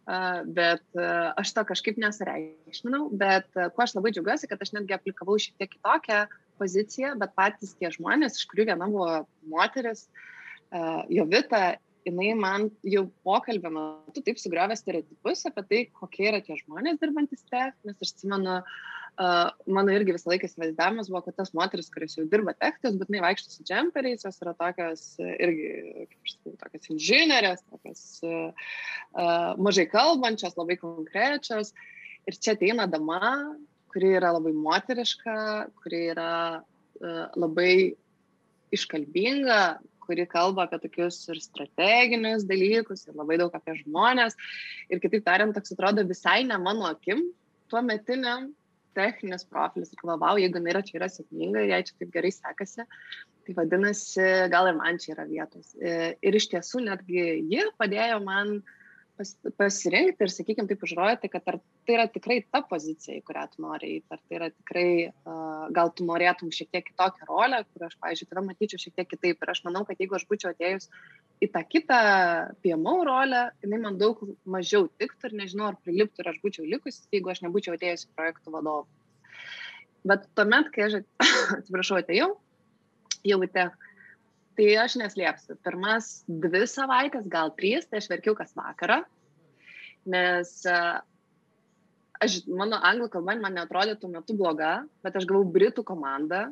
bet 0.07 0.99
aš 1.35 1.51
to 1.51 1.63
kažkaip 1.67 1.97
nesureikšminau, 1.99 3.09
bet 3.19 3.49
kuo 3.51 3.83
aš 3.83 3.97
labai 3.97 4.13
džiaugiuosi, 4.15 4.47
kad 4.47 4.61
aš 4.63 4.71
netgi 4.77 4.95
aplikavau 4.95 5.35
šiek 5.41 5.57
tiek 5.59 5.73
kitokią 5.73 6.21
poziciją, 6.61 7.15
bet 7.19 7.35
patys 7.37 7.75
tie 7.75 7.91
žmonės, 7.93 8.39
iš 8.39 8.47
kurių 8.51 8.69
viena 8.71 8.87
buvo 8.87 9.25
moteris, 9.51 10.07
uh, 10.07 11.03
Jovita, 11.11 11.77
jinai 12.07 12.31
man 12.39 12.69
jau 12.87 13.07
pokalbio 13.27 13.71
metu 13.75 14.23
taip 14.23 14.39
sugriovė 14.39 14.77
stereotipus 14.79 15.43
apie 15.49 15.65
tai, 15.67 15.81
kokie 15.99 16.29
yra 16.31 16.39
tie 16.43 16.55
žmonės 16.63 17.01
dirbantis 17.01 17.43
te, 17.51 17.67
nes 17.83 17.99
aš 17.99 18.15
atsimenu, 18.15 18.61
uh, 18.61 18.87
mano 19.17 19.93
irgi 19.93 20.13
visą 20.13 20.29
laiką 20.29 20.45
įsivaizdavimas 20.45 21.09
buvo, 21.09 21.23
kad 21.25 21.37
tas 21.39 21.53
moteris, 21.57 21.89
kuris 21.93 22.17
jau 22.19 22.25
dirba 22.29 22.53
technikos, 22.53 22.97
būtinai 22.99 23.23
vaikšto 23.23 23.49
su 23.49 23.65
džemperiais, 23.65 24.25
jos 24.25 24.37
yra 24.43 24.53
tokios 24.57 25.05
irgi, 25.25 25.69
kaip 26.11 26.27
aš 26.27 26.35
sakau, 26.35 26.53
tokios 26.61 26.91
inžinierės, 26.93 27.63
tokios 27.71 28.03
uh, 28.27 28.67
uh, 29.17 29.55
mažai 29.57 29.87
kalbančios, 29.89 30.57
labai 30.59 30.77
konkrečios. 30.81 31.73
Ir 32.29 32.37
čia 32.37 32.53
ateina 32.53 32.85
dama, 32.91 33.31
kuri 33.93 34.13
yra 34.19 34.35
labai 34.35 34.53
moteriška, 34.53 35.37
kuri 35.81 36.03
yra 36.13 36.33
uh, 36.61 37.23
labai 37.33 37.95
iškalbinga, 38.75 39.79
kuri 40.05 40.27
kalba 40.29 40.67
apie 40.67 40.77
tokius 40.83 41.23
ir 41.33 41.41
strateginius 41.41 42.45
dalykus, 42.47 43.07
ir 43.09 43.17
labai 43.17 43.41
daug 43.41 43.57
apie 43.57 43.79
žmonės. 43.81 44.37
Ir 44.93 45.01
kitaip 45.01 45.25
tariant, 45.25 45.57
toks 45.57 45.73
atrodo 45.73 46.05
visai 46.05 46.43
ne 46.45 46.61
mano 46.61 46.85
akim, 46.91 47.25
tuo 47.67 47.81
metiniam 47.81 48.51
techninis 48.97 49.45
profilis. 49.47 49.93
Ir 49.93 50.03
galvau, 50.03 50.35
jeigu 50.41 50.59
jinai 50.59 50.73
yra 50.75 50.83
čia 50.85 50.99
yra 51.01 51.11
sėkminga, 51.13 51.67
jei 51.69 51.85
čia 51.87 51.95
taip 52.01 52.15
gerai 52.15 52.33
sekasi, 52.35 52.87
tai 53.47 53.55
vadinasi, 53.57 54.25
gal 54.53 54.71
ir 54.71 54.79
man 54.81 54.99
čia 55.03 55.13
yra 55.15 55.27
vietos. 55.29 55.75
Ir 55.77 56.41
iš 56.41 56.49
tiesų 56.53 56.83
netgi 56.89 57.27
ji 57.47 57.69
padėjo 57.79 58.19
man 58.25 58.57
uh, 58.57 58.76
pas, 59.17 59.31
pasirinkti 59.57 60.25
ir, 60.25 60.31
sakykime, 60.31 60.67
taip 60.69 60.83
užrodyti, 60.85 61.29
kad 61.33 61.47
ar 61.49 61.57
tai 61.87 61.95
yra 61.95 62.05
tikrai 62.11 62.37
ta 62.45 62.61
pozicija, 62.69 63.17
į 63.17 63.23
kurią 63.27 63.45
tu 63.51 63.63
nori 63.65 63.89
eiti, 63.95 64.07
ar 64.13 64.21
tai 64.21 64.37
yra 64.39 64.49
tikrai, 64.53 64.89
uh, 65.09 65.65
gal 65.75 65.91
tu 65.95 66.05
norėtum 66.07 66.51
šiek 66.53 66.69
tiek 66.73 66.85
kitokią 66.87 67.27
rolę, 67.29 67.63
kur 67.71 67.87
aš, 67.87 67.97
pavyzdžiui, 68.03 68.29
tave 68.29 68.43
matyčiau 68.47 68.83
šiek 68.83 68.95
tiek 68.99 69.09
kitaip. 69.13 69.41
Ir 69.41 69.53
aš 69.53 69.63
manau, 69.67 69.83
kad 69.87 70.01
jeigu 70.01 70.17
aš 70.17 70.27
būčiau 70.29 70.53
atėjus 70.53 70.89
į 71.43 71.51
tą 71.55 71.63
kitą 71.67 71.99
PMO 72.65 72.95
rolę, 73.07 73.43
jinai 73.65 73.81
man 73.87 73.99
daug 74.01 74.21
mažiau 74.45 74.87
tiktų 75.01 75.31
ir 75.31 75.37
nežinau, 75.41 75.71
ar 75.71 75.81
priliptų 75.83 76.23
ir 76.23 76.31
aš 76.33 76.39
būčiau 76.45 76.69
likusi, 76.69 77.05
jeigu 77.13 77.33
aš 77.33 77.43
nebūčiau 77.45 77.77
atėjus 77.77 78.07
į 78.07 78.13
projektų 78.17 78.55
vadovą. 78.55 78.87
Bet 80.07 80.29
tuomet, 80.37 80.71
kai 80.75 80.87
aš, 80.87 81.01
atsiprašau, 81.59 82.01
atėjau, 82.03 82.31
jau 83.27 83.39
į 83.43 83.51
tech, 83.53 83.86
tai 84.57 84.73
aš 84.81 84.97
neslėpsiu. 85.01 85.57
Pirmas 85.65 86.11
dvi 86.27 86.65
savaitės, 86.69 87.27
gal 87.31 87.53
trys, 87.57 87.87
tai 87.87 88.01
aš 88.01 88.09
verkiau 88.11 88.35
kas 88.37 88.55
vakarą, 88.57 89.03
nes 90.09 90.53
aš, 90.67 92.39
mano 92.49 92.79
anglų 92.89 93.11
kalba 93.13 93.37
man 93.41 93.57
netrodė 93.57 93.97
tuo 93.99 94.09
metu 94.11 94.37
bloga, 94.37 94.79
bet 95.05 95.19
aš 95.19 95.27
gavau 95.29 95.45
britų 95.57 95.85
komandą, 95.87 96.47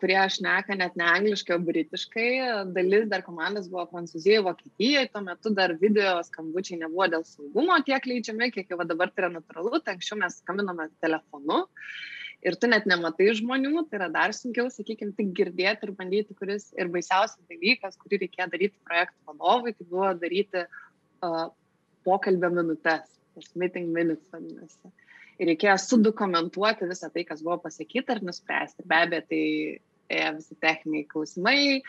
kurie 0.00 0.16
aš 0.20 0.38
neka 0.44 0.76
net 0.76 0.96
ne 1.00 1.06
angliškai, 1.08 1.56
o 1.56 1.64
britiškai. 1.64 2.28
Dalis 2.74 3.08
dar 3.10 3.24
komandos 3.24 3.68
buvo 3.72 3.86
Prancūzijoje, 3.90 4.44
Vokietijoje, 4.44 5.10
tuo 5.14 5.24
metu 5.24 5.54
dar 5.56 5.74
video 5.80 6.18
skambučiai 6.26 6.82
nebuvo 6.82 7.08
dėl 7.10 7.26
saugumo 7.26 7.78
tiek 7.86 8.06
leidžiami, 8.06 8.50
kiek 8.54 8.70
jau 8.74 8.84
dabar 8.84 9.10
tai 9.10 9.24
yra 9.24 9.34
natūralu, 9.38 9.80
tai 9.80 9.96
anksčiau 9.96 10.20
mes 10.20 10.40
skambinome 10.42 10.90
telefonu. 11.00 11.64
Uh, 11.64 12.00
ir 12.46 12.56
tu 12.60 12.70
net 12.70 12.86
nematai 12.88 13.30
žmonių, 13.36 13.84
tai 13.88 14.00
yra 14.00 14.08
dar 14.12 14.34
sunkiau, 14.36 14.70
sakykime, 14.72 15.14
tik 15.18 15.32
girdėti 15.36 15.88
ir 15.88 15.94
bandyti, 15.98 16.36
kuris 16.38 16.70
ir 16.78 16.90
baisiausias 16.92 17.40
dalykas, 17.50 17.98
kurį 18.00 18.22
reikėjo 18.24 18.48
daryti 18.54 18.86
projektų 18.88 19.32
vadovui, 19.32 19.74
tai 19.76 19.88
buvo 19.90 20.12
daryti 20.22 20.64
uh, 20.64 21.44
pokalbio 22.06 22.50
minutės, 22.54 23.06
tas 23.36 23.52
meeting 23.60 23.92
minutes 23.94 24.26
vadinasi. 24.32 24.92
Ir 25.40 25.48
reikėjo 25.52 25.76
sudokumentuoti 25.80 26.88
visą 26.90 27.08
tai, 27.12 27.24
kas 27.28 27.40
buvo 27.44 27.60
pasakyta 27.64 28.16
ir 28.16 28.26
nuspręsti. 28.28 28.84
Be 28.88 28.98
abejo, 29.06 29.24
tai 29.30 29.44
ėjo 30.10 30.30
visi 30.36 30.56
techniniai 30.60 31.06
klausimai, 31.08 31.80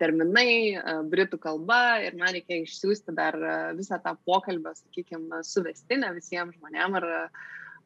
terminai, 0.00 0.80
britų 1.12 1.38
kalba 1.42 2.00
ir 2.02 2.16
man 2.18 2.32
reikėjo 2.34 2.66
išsiųsti 2.66 3.14
dar 3.16 3.36
visą 3.78 4.00
tą 4.02 4.14
pokalbę, 4.26 4.72
sakykime, 4.78 5.42
suvestinę 5.46 6.14
visiems 6.16 6.56
žmonėms 6.56 7.02
ir 7.02 7.08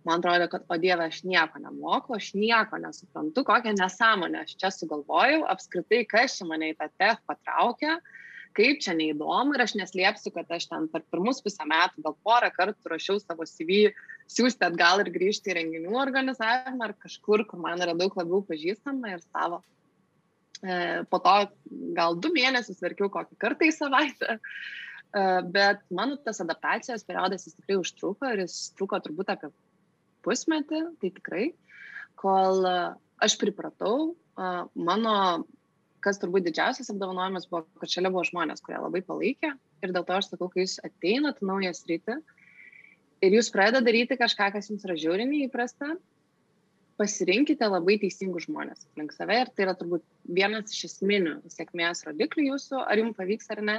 man 0.06 0.20
atrodė, 0.20 0.46
kad, 0.52 0.66
o 0.70 0.78
Dieve, 0.80 1.08
aš 1.10 1.22
nieko 1.26 1.60
nemoku, 1.62 2.16
aš 2.16 2.32
nieko 2.38 2.78
nesuprantu, 2.82 3.44
kokią 3.46 3.74
nesąmonę 3.76 4.44
aš 4.44 4.54
čia 4.60 4.70
sugalvojau, 4.74 5.42
apskritai, 5.52 6.04
kas 6.08 6.38
čia 6.38 6.46
mane 6.48 6.72
į 6.72 6.78
tą 6.78 6.88
tech 7.00 7.20
patraukė, 7.28 7.98
kaip 8.56 8.80
čia 8.84 8.94
neįdomu 8.96 9.56
ir 9.56 9.64
aš 9.66 9.76
neslėpsiu, 9.80 10.32
kad 10.34 10.50
aš 10.56 10.68
ten 10.70 10.88
per 10.92 11.04
pirmus 11.12 11.42
pusę 11.44 11.66
metų 11.68 12.04
gal 12.06 12.16
porą 12.24 12.50
kartų 12.54 12.92
rašiau 12.94 13.20
savo 13.20 13.44
CV, 13.48 13.90
siūsti 14.32 14.68
atgal 14.70 15.02
ir 15.04 15.12
grįžti 15.14 15.52
į 15.52 15.58
renginių 15.60 15.98
organizavimą 16.06 16.88
ar 16.88 16.96
kažkur, 17.02 17.44
kur 17.50 17.60
man 17.62 17.84
yra 17.84 17.96
daug 17.98 18.16
labiau 18.16 18.40
pažįstama 18.48 19.12
ir 19.12 19.24
savo. 19.26 19.60
E, 20.64 21.04
po 21.12 21.20
to 21.20 21.36
gal 21.98 22.16
du 22.16 22.32
mėnesius 22.32 22.80
verkiau 22.80 23.10
kokį 23.12 23.36
kartą 23.42 23.68
į 23.68 23.76
savaitę. 23.76 24.38
E, 25.12 25.22
bet 25.52 25.84
mano 25.92 26.16
tas 26.24 26.40
adaptacijos 26.44 27.04
periodas 27.08 27.44
jis 27.46 27.58
tikrai 27.58 27.76
užtruko 27.82 28.32
ir 28.32 28.46
jis 28.46 28.70
truko 28.78 28.98
turbūt 29.04 29.34
apie 29.34 29.52
pusmetį, 30.26 30.82
tai 31.00 31.12
tikrai, 31.14 31.44
kol 32.20 32.66
aš 32.66 33.36
pripratau, 33.40 34.14
mano, 34.74 35.16
kas 36.04 36.20
turbūt 36.22 36.46
didžiausias 36.46 36.90
apdovanojimas 36.92 37.48
buvo, 37.50 37.64
kad 37.80 37.90
šalia 37.90 38.12
buvo 38.14 38.24
žmonės, 38.28 38.62
kurie 38.64 38.78
labai 38.82 39.02
palaikė 39.06 39.54
ir 39.82 39.94
dėl 39.94 40.04
to 40.06 40.16
aš 40.16 40.30
sakau, 40.32 40.50
kai 40.52 40.64
jūs 40.64 40.78
ateinat 40.86 41.40
naują 41.44 41.72
sritį 41.74 42.18
ir 43.24 43.38
jūs 43.38 43.50
pradedate 43.54 43.88
daryti 43.88 44.18
kažką, 44.20 44.52
kas 44.54 44.70
jums 44.70 44.84
yra 44.86 44.96
žiūrimi 45.00 45.46
įprasta, 45.46 45.96
pasirinkite 47.00 47.68
labai 47.68 47.98
teisingus 48.00 48.46
žmonės 48.46 48.86
aplink 48.86 49.12
save 49.16 49.40
ir 49.42 49.52
tai 49.52 49.66
yra 49.66 49.76
turbūt 49.76 50.04
vienas 50.38 50.72
iš 50.72 50.86
esminių 50.90 51.38
sėkmės 51.52 52.04
rodiklių 52.08 52.50
jūsų, 52.52 52.80
ar 52.84 53.02
jums 53.02 53.16
pavyks 53.18 53.52
ar 53.56 53.62
ne. 53.70 53.78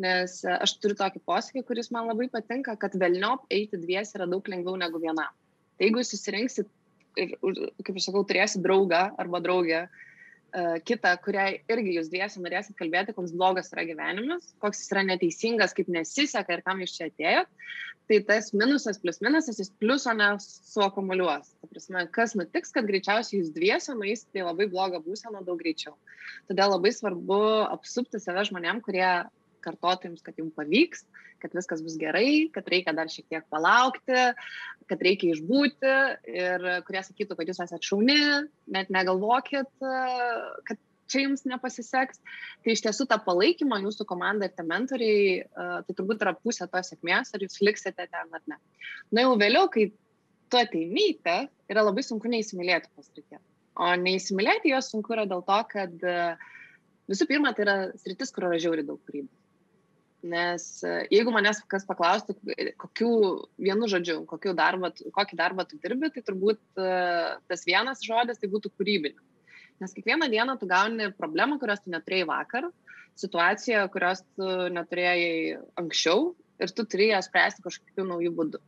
Nes 0.00 0.38
aš 0.46 0.76
turiu 0.80 0.94
tokį 0.96 1.20
posakį, 1.26 1.64
kuris 1.66 1.90
man 1.92 2.06
labai 2.08 2.30
patinka, 2.32 2.76
kad 2.80 2.94
velniop 2.96 3.42
eiti 3.52 3.76
dvies 3.80 4.14
yra 4.16 4.28
daug 4.30 4.46
lengviau 4.48 4.78
negu 4.80 5.00
viena. 5.02 5.26
Tai 5.80 5.88
jeigu 5.88 6.02
jūs 6.02 6.12
susirinksit 6.12 6.68
ir, 7.18 7.34
kaip 7.40 7.96
aš 7.96 8.10
sakau, 8.10 8.22
turėsit 8.28 8.60
draugą 8.62 9.06
arba 9.18 9.40
draugę, 9.42 9.86
uh, 9.88 10.10
kitą, 10.84 11.12
kuriai 11.24 11.60
irgi 11.70 11.94
jūs 11.96 12.10
dviesi 12.10 12.42
norėsit 12.42 12.76
kalbėti, 12.78 13.14
koks 13.14 13.32
blogas 13.36 13.70
yra 13.74 13.84
gyvenimas, 13.88 14.50
koks 14.62 14.82
jis 14.82 14.92
yra 14.94 15.04
neteisingas, 15.06 15.74
kaip 15.76 15.90
nesiseka 15.92 16.56
ir 16.56 16.62
kam 16.66 16.82
jūs 16.82 16.96
čia 16.96 17.08
atėjot, 17.10 17.50
tai 18.10 18.18
tas 18.26 18.50
minusas 18.56 18.98
plus 18.98 19.20
minusas 19.22 19.60
jis 19.62 19.70
pliuso 19.78 20.12
nesuakumuliuos. 20.16 21.52
Ta 21.62 21.70
prasme, 21.70 22.06
kas 22.14 22.34
nutiks, 22.38 22.74
kad 22.74 22.88
greičiausiai 22.88 23.40
jūs 23.40 23.52
dviesi 23.54 23.94
nueisite 23.94 24.42
į 24.42 24.48
labai 24.48 24.66
blogą 24.72 25.02
būseną 25.04 25.44
daug 25.46 25.60
greičiau. 25.62 25.94
Todėl 26.50 26.74
labai 26.74 26.92
svarbu 26.96 27.42
apsupti 27.68 28.22
save 28.22 28.48
žmonėm, 28.50 28.82
kurie 28.82 29.06
kartotų 29.64 30.10
jums, 30.10 30.24
kad 30.26 30.38
jums 30.40 30.54
pavyks, 30.56 31.06
kad 31.42 31.54
viskas 31.56 31.82
bus 31.84 31.96
gerai, 32.00 32.50
kad 32.54 32.68
reikia 32.70 32.94
dar 32.96 33.10
šiek 33.12 33.28
tiek 33.30 33.46
palaukti, 33.52 34.28
kad 34.90 35.06
reikia 35.06 35.34
išbūti 35.36 35.96
ir 36.34 36.68
kurie 36.86 37.02
sakytų, 37.06 37.38
kad 37.38 37.50
jūs 37.50 37.62
esate 37.64 37.86
šauni, 37.86 38.20
net 38.72 38.92
negalvokit, 38.92 39.70
kad 39.80 40.80
čia 41.10 41.24
jums 41.24 41.42
nepasiseks. 41.48 42.20
Tai 42.64 42.74
iš 42.74 42.84
tiesų 42.86 43.06
tą 43.10 43.18
palaikymą 43.24 43.80
jūsų 43.84 44.06
komanda 44.08 44.46
ir 44.46 44.54
tie 44.54 44.66
mentoriai, 44.66 45.40
tai 45.86 45.96
turbūt 45.96 46.22
yra 46.24 46.36
pusė 46.38 46.68
to 46.70 46.82
sėkmės, 46.86 47.34
ar 47.34 47.44
jūs 47.44 47.60
liksite 47.64 48.06
ten 48.06 48.36
ar 48.38 48.44
ne. 48.50 48.60
Na 49.14 49.26
jau 49.26 49.34
vėliau, 49.40 49.70
kai 49.72 49.90
tu 50.50 50.60
ateinyte, 50.60 51.36
yra 51.70 51.86
labai 51.86 52.04
sunku 52.06 52.30
neįsimylėti 52.30 52.92
pasrityje. 52.96 53.42
O 53.80 53.92
neįsimylėti 53.96 54.72
jos 54.74 54.90
sunku 54.92 55.14
yra 55.16 55.26
dėl 55.30 55.44
to, 55.46 55.58
kad 55.70 56.08
visų 57.10 57.26
pirma, 57.30 57.54
tai 57.54 57.66
yra 57.66 57.76
sritis, 58.02 58.32
kur 58.34 58.50
yra 58.50 58.58
žiauri 58.62 58.86
daug 58.86 59.00
kūrybos. 59.06 59.39
Nes 60.20 60.64
e, 60.84 60.90
jeigu 61.08 61.32
manęs 61.32 61.62
kas 61.70 61.86
paklaustų, 61.88 62.36
kokiu 62.80 63.10
vienu 63.56 63.88
žodžiu, 63.88 64.18
darbą, 64.58 64.90
kokį 65.16 65.38
darbą 65.38 65.64
tu 65.68 65.78
dirbi, 65.80 66.10
tai 66.12 66.22
turbūt 66.26 66.60
e, 66.76 66.90
tas 67.48 67.64
vienas 67.64 68.04
žodis 68.04 68.40
tai 68.40 68.50
būtų 68.52 68.72
kūrybinis. 68.76 69.24
Nes 69.80 69.96
kiekvieną 69.96 70.28
dieną 70.28 70.58
tu 70.60 70.68
gauni 70.68 71.08
problemą, 71.16 71.56
kurios 71.58 71.80
tu 71.80 71.92
neturėjai 71.94 72.28
vakar, 72.28 72.68
situaciją, 73.16 73.86
kurios 73.94 74.20
tu 74.36 74.48
neturėjai 74.76 75.56
anksčiau 75.80 76.34
ir 76.60 76.74
tu 76.76 76.84
turi 76.84 77.08
ją 77.14 77.22
spręsti 77.24 77.64
kažkokiu 77.64 78.04
nauju 78.04 78.34
būdu. 78.36 78.60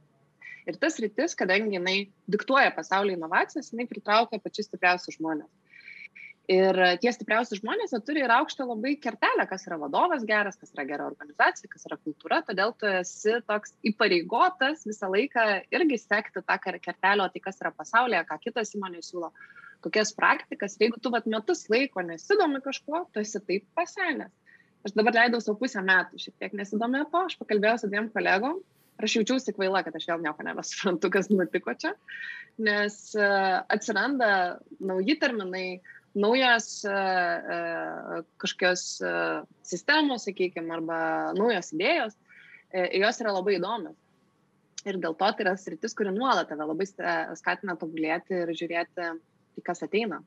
Ir 0.71 0.79
tas 0.81 0.97
rytis, 1.03 1.35
kadangi 1.37 1.77
jinai 1.77 1.97
diktuoja 2.31 2.73
pasaulio 2.73 3.17
inovacijas, 3.19 3.73
jinai 3.75 3.89
pritraukia 3.91 4.41
pačius 4.41 4.71
stipriausius 4.71 5.19
žmonės. 5.19 5.51
Ir 6.51 6.75
tie 6.99 7.11
stipriausi 7.15 7.55
žmonės 7.61 7.95
turi 8.03 8.25
ir 8.25 8.33
aukštą 8.35 8.65
labai 8.67 8.97
kertelę, 8.99 9.45
kas 9.47 9.63
yra 9.69 9.77
vadovas 9.79 10.25
geras, 10.27 10.57
kas 10.59 10.73
yra 10.75 10.85
gera 10.89 11.07
organizacija, 11.07 11.71
kas 11.71 11.87
yra 11.87 11.99
kultūra, 12.03 12.41
todėl 12.43 12.75
tu 12.75 12.89
esi 12.91 13.37
toks 13.47 13.77
įpareigotas 13.87 14.83
visą 14.89 15.11
laiką 15.13 15.45
irgi 15.71 16.01
sekti 16.03 16.43
tą 16.43 16.57
kertelę, 16.59 17.29
tai 17.31 17.45
kas 17.45 17.63
yra 17.63 17.71
pasaulyje, 17.77 18.25
ką 18.27 18.41
kitas 18.43 18.75
įmonė 18.75 19.05
siūlo, 19.07 19.31
kokias 19.87 20.11
praktikas. 20.19 20.75
Jeigu 20.83 20.99
tu 20.99 21.14
vat 21.14 21.31
metus 21.31 21.69
laiko 21.71 22.03
nesidomi 22.03 22.59
kažkuo, 22.66 23.05
tu 23.14 23.23
esi 23.23 23.38
taip 23.47 23.69
pasenęs. 23.79 24.35
Aš 24.83 24.99
dabar 24.99 25.14
leidau 25.14 25.38
savo 25.38 25.61
pusę 25.61 25.79
metų, 25.87 26.19
šiek 26.19 26.40
tiek 26.43 26.59
nesidomėjau 26.59 27.07
to, 27.14 27.25
aš 27.31 27.38
pakalbėjau 27.38 27.79
su 27.79 27.90
dviem 27.93 28.11
kolegom 28.11 28.59
ir 28.99 29.07
aš 29.07 29.14
jaučiausi 29.21 29.55
kvaila, 29.55 29.85
kad 29.87 29.95
aš 29.95 30.11
vėl 30.11 30.25
nieko 30.27 30.43
nebesuprantu, 30.43 31.11
kas 31.14 31.31
nutiko 31.31 31.75
čia, 31.79 31.95
nes 32.59 32.97
uh, 33.14 33.62
atsiranda 33.71 34.33
nauji 34.83 35.16
terminai, 35.23 35.66
naujos 36.18 36.68
uh, 36.88 38.22
kažkokios 38.42 38.85
uh, 39.05 39.42
sistemos, 39.66 40.27
sakykime, 40.29 40.72
arba 40.77 40.98
naujos 41.38 41.72
idėjos, 41.77 42.16
jos 42.72 43.18
yra 43.20 43.35
labai 43.37 43.59
įdomios. 43.59 43.96
Ir 44.88 44.96
dėl 44.98 45.14
to 45.14 45.29
tai 45.29 45.44
yra 45.44 45.53
sritis, 45.61 45.92
kuri 45.94 46.11
nuolat 46.14 46.48
tave 46.51 46.64
labai 46.66 46.87
skatina 47.38 47.77
tobulėti 47.79 48.35
ir 48.42 48.53
žiūrėti, 48.57 49.11
tai 49.55 49.64
kas 49.66 49.85
ateina. 49.85 50.22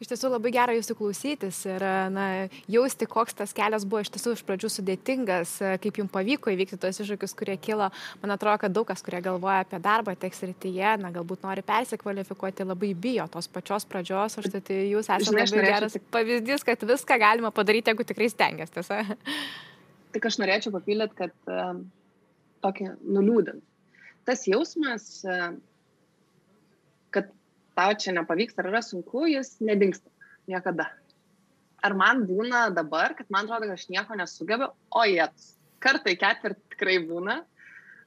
Iš 0.00 0.08
tiesų 0.08 0.30
labai 0.32 0.48
gera 0.54 0.72
jūsų 0.72 0.94
klausytis 0.96 1.58
ir 1.66 1.82
na, 2.14 2.26
jausti, 2.72 3.04
koks 3.04 3.34
tas 3.36 3.50
kelias 3.52 3.82
buvo 3.84 4.00
iš 4.00 4.08
tiesų 4.14 4.32
iš 4.32 4.42
pradžių 4.48 4.70
sudėtingas, 4.72 5.50
kaip 5.82 5.98
jums 6.00 6.12
pavyko 6.14 6.54
įvykti 6.54 6.78
tos 6.80 7.02
iššūkius, 7.04 7.34
kurie 7.36 7.58
kilo. 7.60 7.90
Man 8.22 8.32
atrodo, 8.32 8.62
kad 8.62 8.72
daug 8.72 8.86
kas, 8.88 9.02
kurie 9.04 9.20
galvoja 9.20 9.58
apie 9.60 9.76
darbą 9.84 10.14
teks 10.16 10.40
rytyje, 10.48 10.94
na, 11.02 11.10
galbūt 11.12 11.44
nori 11.44 11.64
persikvalifikuoti, 11.68 12.64
labai 12.70 12.94
bijo 12.96 13.26
tos 13.34 13.50
pačios 13.52 13.84
pradžios, 13.90 14.38
aš 14.40 14.48
tai 14.56 14.78
jūs 14.88 15.04
esate 15.10 15.26
Žinai, 15.28 15.44
labai 15.50 15.64
geras 15.68 15.98
tik... 15.98 16.06
pavyzdys, 16.16 16.64
kad 16.70 16.86
viską 16.94 17.18
galima 17.20 17.50
padaryti, 17.52 17.92
jeigu 17.92 18.06
tikrai 18.08 18.30
stengiasi, 18.32 18.78
tiesa. 18.78 19.02
Tik 20.16 20.30
aš 20.30 20.40
norėčiau 20.40 20.72
papildyti, 20.78 21.18
kad 21.20 21.52
uh, 21.52 21.76
tokį 22.64 22.88
nuliūdint. 23.04 23.60
Tas 24.24 24.48
jausmas, 24.48 25.10
uh, 25.28 25.52
kad 27.12 27.28
tau 27.80 27.96
čia 27.96 28.14
nepavyks 28.16 28.58
ar 28.60 28.68
yra 28.70 28.82
sunku, 28.84 29.24
jis 29.32 29.56
nedingsta 29.64 30.12
niekada. 30.50 30.90
Ar 31.80 31.96
man 31.96 32.26
būna 32.28 32.66
dabar, 32.76 33.14
kad 33.16 33.30
man 33.32 33.48
atrodo, 33.48 33.70
kad 33.70 33.78
aš 33.78 33.88
nieko 33.92 34.18
nesugebu, 34.20 34.68
o 34.92 35.04
jie 35.08 35.24
kartai 35.80 36.16
ketvirtį 36.20 36.74
tikrai 36.74 36.98
būna, 37.08 37.40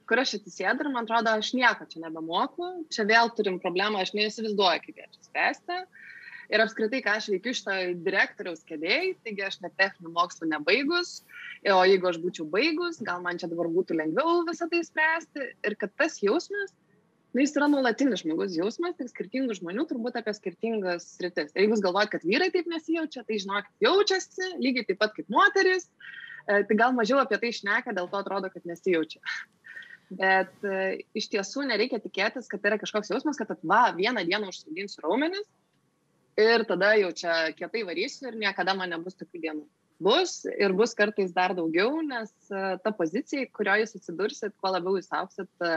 kur 0.08 0.20
aš 0.22 0.36
atsisėdu 0.38 0.84
ir 0.84 0.92
man 0.94 1.08
atrodo, 1.08 1.32
aš 1.34 1.54
nieko 1.58 1.86
čia 1.90 2.04
nebemoku, 2.04 2.70
čia 2.94 3.06
vėl 3.08 3.32
turim 3.34 3.58
problemą, 3.62 4.04
aš 4.04 4.14
neįsivaizduoju, 4.14 4.84
kaip 4.84 5.00
ją 5.00 5.08
čia 5.10 5.26
spręsti. 5.26 5.80
Ir 6.52 6.60
apskritai, 6.60 7.00
ką 7.02 7.14
aš 7.18 7.30
veikiu 7.32 7.54
šitą 7.56 7.74
direktoriaus 8.04 8.66
kėdėjai, 8.68 9.14
taigi 9.24 9.46
aš 9.46 9.56
net 9.64 9.72
techninių 9.80 10.12
mokslų 10.12 10.50
nebaigus, 10.50 11.14
o 11.72 11.78
jeigu 11.88 12.10
aš 12.10 12.18
būčiau 12.20 12.44
baigus, 12.52 13.00
gal 13.02 13.24
man 13.24 13.40
čia 13.40 13.48
dabar 13.50 13.70
būtų 13.72 13.96
lengviau 13.96 14.42
visą 14.46 14.68
tai 14.70 14.82
spręsti. 14.84 15.48
Ir 15.64 15.76
kad 15.80 15.94
tas 15.96 16.20
jausmas, 16.20 16.76
na, 17.34 17.42
jis 17.42 17.56
yra 17.58 17.68
nuolatinis 17.70 18.22
žmogus 18.22 18.54
jausmas, 18.56 18.94
tik 18.98 19.10
skirtingų 19.10 19.56
žmonių 19.58 19.86
turbūt 19.90 20.18
apie 20.20 20.34
skirtingas 20.36 21.08
sritis. 21.16 21.50
Ir 21.54 21.64
jeigu 21.64 21.74
jūs 21.74 21.82
galvojat, 21.84 22.12
kad 22.14 22.26
vyrai 22.26 22.50
taip 22.54 22.68
nesijaučia, 22.70 23.24
tai 23.26 23.40
žinokit, 23.42 23.72
jaučiasi 23.82 24.52
lygiai 24.62 24.86
taip 24.90 25.00
pat 25.02 25.16
kaip 25.16 25.32
moteris, 25.34 25.88
e, 26.46 26.62
tai 26.68 26.78
gal 26.78 26.94
mažiau 26.96 27.18
apie 27.22 27.40
tai 27.42 27.50
išneka, 27.50 27.96
dėl 27.96 28.08
to 28.12 28.22
atrodo, 28.22 28.52
kad 28.54 28.70
nesijaučia. 28.70 29.20
Bet 30.20 30.54
e, 30.62 31.04
iš 31.18 31.30
tiesų 31.32 31.66
nereikia 31.72 31.98
tikėtis, 32.02 32.46
kad 32.50 32.62
tai 32.62 32.72
yra 32.72 32.80
kažkoks 32.82 33.10
jausmas, 33.10 33.40
kad 33.40 33.56
va, 33.66 33.88
vieną 33.98 34.22
dieną 34.28 34.52
užsiauginsiu 34.52 35.02
raumenis 35.02 35.48
ir 36.38 36.64
tada 36.68 36.94
jau 36.98 37.10
čia 37.14 37.34
kietai 37.54 37.84
varysiu 37.86 38.30
ir 38.30 38.38
niekada 38.38 38.74
man 38.78 38.90
nebus 38.94 39.18
tokių 39.18 39.42
dienų 39.42 39.66
bus 40.04 40.42
ir 40.52 40.74
bus 40.76 40.94
kartais 40.96 41.32
dar 41.34 41.54
daugiau, 41.56 42.02
nes 42.04 42.32
e, 42.50 42.62
ta 42.84 42.92
pozicija, 42.96 43.48
kurioje 43.56 43.86
jūs 43.86 43.96
atsidursit, 43.98 44.54
kuo 44.60 44.72
labiau 44.74 44.98
jūs 44.98 45.10
auksit, 45.16 45.50
e, 45.64 45.72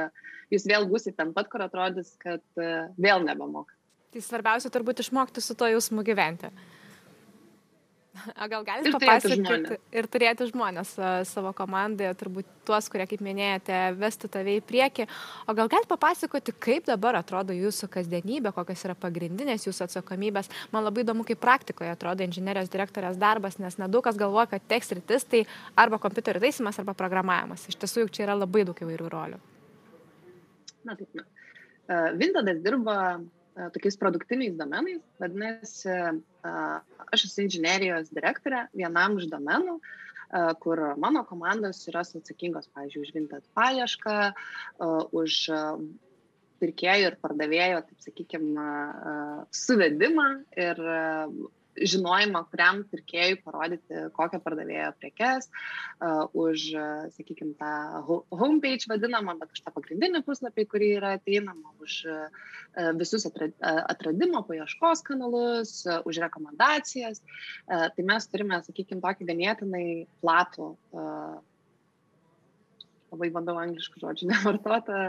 jūs 0.54 0.68
vėl 0.70 0.88
būsit 0.92 1.18
ten 1.20 1.34
pat, 1.36 1.50
kur 1.52 1.64
atrodys, 1.66 2.14
kad 2.22 2.44
e, 2.60 2.72
vėl 3.00 3.24
nebemoka. 3.26 3.76
Tai 4.14 4.24
svarbiausia 4.24 4.72
turbūt 4.74 5.04
išmokti 5.04 5.44
su 5.44 5.56
to 5.58 5.70
jausmu 5.72 6.04
gyventi. 6.08 6.52
A 8.36 8.48
gal 8.50 8.64
galite 8.66 8.92
papasakoti 8.94 9.78
ir 9.96 10.08
turėti 10.12 10.48
žmonės 10.50 10.94
savo 11.30 11.52
komandoje, 11.58 12.10
turbūt 12.20 12.50
tuos, 12.68 12.88
kurie, 12.92 13.06
kaip 13.10 13.22
minėjote, 13.24 13.78
vestų 14.00 14.30
tave 14.34 14.58
į 14.58 14.64
priekį. 14.68 15.06
O 15.48 15.56
gal 15.58 15.70
galite 15.72 15.90
papasakoti, 15.92 16.56
kaip 16.64 16.88
dabar 16.90 17.20
atrodo 17.20 17.56
jūsų 17.56 17.90
kasdienybė, 17.94 18.52
kokios 18.56 18.84
yra 18.88 18.98
pagrindinės 19.00 19.68
jūsų 19.68 19.88
atsakomybės. 19.88 20.52
Man 20.74 20.88
labai 20.88 21.06
įdomu, 21.06 21.28
kaip 21.28 21.42
praktikoje 21.44 21.94
atrodo 21.94 22.26
inžinierijos 22.28 22.74
direktorės 22.74 23.20
darbas, 23.22 23.60
nes 23.62 23.80
nedaug 23.82 24.06
kas 24.08 24.20
galvoja, 24.20 24.50
kad 24.56 24.68
teks 24.68 24.96
rytis 24.98 25.28
tai 25.30 25.46
arba 25.78 26.02
kompiuterio 26.02 26.44
taisimas, 26.44 26.80
arba 26.82 26.98
programavimas. 26.98 27.70
Iš 27.70 27.80
tiesų, 27.84 28.06
juk 28.06 28.18
čia 28.18 28.28
yra 28.28 28.38
labai 28.40 28.66
daug 28.68 28.86
įvairių 28.86 29.10
rolių. 29.14 29.42
Na 30.88 30.96
taip, 30.96 31.10
na. 31.18 31.28
Vintadas 32.20 32.60
dirba 32.64 33.20
tokiais 33.74 33.98
produktiniais 33.98 34.56
domenais, 34.58 35.02
vadinasi, 35.22 35.94
aš 37.12 37.28
esu 37.30 37.46
inžinerijos 37.46 38.12
direktorė 38.16 38.66
vienam 38.76 39.18
iš 39.20 39.30
domenų, 39.32 39.78
kur 40.64 40.82
mano 41.00 41.24
komandos 41.28 41.86
yra 41.88 42.04
atsakingos, 42.04 42.68
pavyzdžiui, 42.76 43.04
už 43.06 43.14
vintat 43.16 43.46
paiešką, 43.58 44.18
už 45.16 45.38
pirkėjų 46.62 47.12
ir 47.12 47.18
pardavėjo, 47.22 47.84
taip 47.88 48.08
sakykime, 48.08 48.68
suvedimą 49.56 50.28
ir 50.58 50.82
žinojimą, 51.78 52.44
kuriam 52.52 52.84
pirkėjui 52.92 53.40
parodyti, 53.46 54.04
kokią 54.16 54.40
pardavėjo 54.44 54.92
prekes, 55.02 55.50
uh, 55.50 56.26
už, 56.38 56.68
sakykime, 57.16 57.56
tą 57.60 58.20
homepage 58.42 58.90
vadinamą, 58.90 59.38
bet 59.42 59.54
už 59.56 59.64
tą 59.66 59.74
pagrindinį 59.76 60.24
puslapį, 60.28 60.68
kurį 60.72 60.92
yra 61.00 61.16
ateinama, 61.18 61.76
už 61.84 62.00
uh, 62.10 62.48
visus 63.00 63.28
atradimo 63.28 64.44
paieškos 64.48 65.04
kanalus, 65.08 65.82
uh, 65.90 66.00
už 66.08 66.22
rekomendacijas. 66.26 67.22
Uh, 67.68 67.88
tai 67.94 68.08
mes 68.08 68.32
turime, 68.32 68.62
sakykime, 68.66 69.04
tokį 69.04 69.30
ganėtinai 69.32 69.86
platų 70.24 70.74
uh, 70.74 71.38
labai 73.12 73.30
bandau 73.34 73.58
angliškų 73.62 74.02
žodžių 74.04 74.28
nevartoti, 74.32 75.04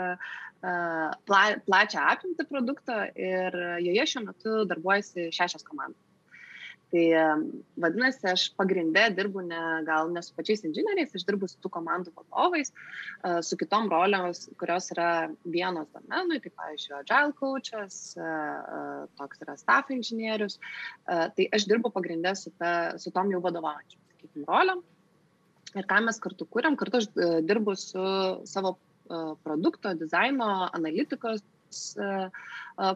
pla, 1.28 1.42
plačią 1.66 2.04
apimtį 2.14 2.46
produkto 2.50 2.98
ir 3.14 3.58
joje 3.84 4.06
šiuo 4.12 4.24
metu 4.26 4.60
darbuojasi 4.70 5.30
šešios 5.34 5.66
komandos. 5.66 6.07
Tai 6.88 7.04
vadinasi, 7.84 8.22
aš 8.30 8.46
pagrindę 8.56 9.02
dirbu 9.12 9.42
ne, 9.44 9.60
gal 9.84 10.08
ne 10.12 10.22
su 10.24 10.32
pačiais 10.36 10.62
inžinieriais, 10.64 11.12
aš 11.12 11.26
dirbu 11.28 11.50
su 11.50 11.58
tų 11.60 11.68
komandų 11.74 12.14
vadovais, 12.16 12.72
su 13.44 13.58
kitom 13.60 13.90
rolėmis, 13.92 14.46
kurios 14.60 14.88
yra 14.94 15.10
vienos 15.44 15.90
domenui, 15.92 16.40
tai 16.40 16.54
pavyzdžiui, 16.62 16.94
agile 17.02 17.36
coachas, 17.36 17.98
toks 19.20 19.44
yra 19.44 19.58
staff 19.60 19.92
inžinierius. 19.92 20.56
Tai 21.04 21.50
aš 21.58 21.68
dirbu 21.68 21.92
pagrindę 21.92 22.32
su, 22.40 22.54
ta, 22.56 22.94
su 22.96 23.12
tom 23.12 23.34
jau 23.36 23.42
vadovaujančiom, 23.44 24.06
sakykime, 24.14 24.48
rolėm. 24.48 24.86
Ir 25.76 25.84
ką 25.88 26.00
mes 26.06 26.16
kartu 26.22 26.46
kūrėm, 26.48 26.76
kartu 26.80 27.02
aš 27.02 27.06
e, 27.12 27.28
dirbu 27.44 27.74
su 27.76 28.04
savo 28.48 28.74
e, 28.76 29.18
produkto, 29.44 29.92
dizaino, 30.00 30.48
analitikos 30.78 31.42
e, 31.42 31.57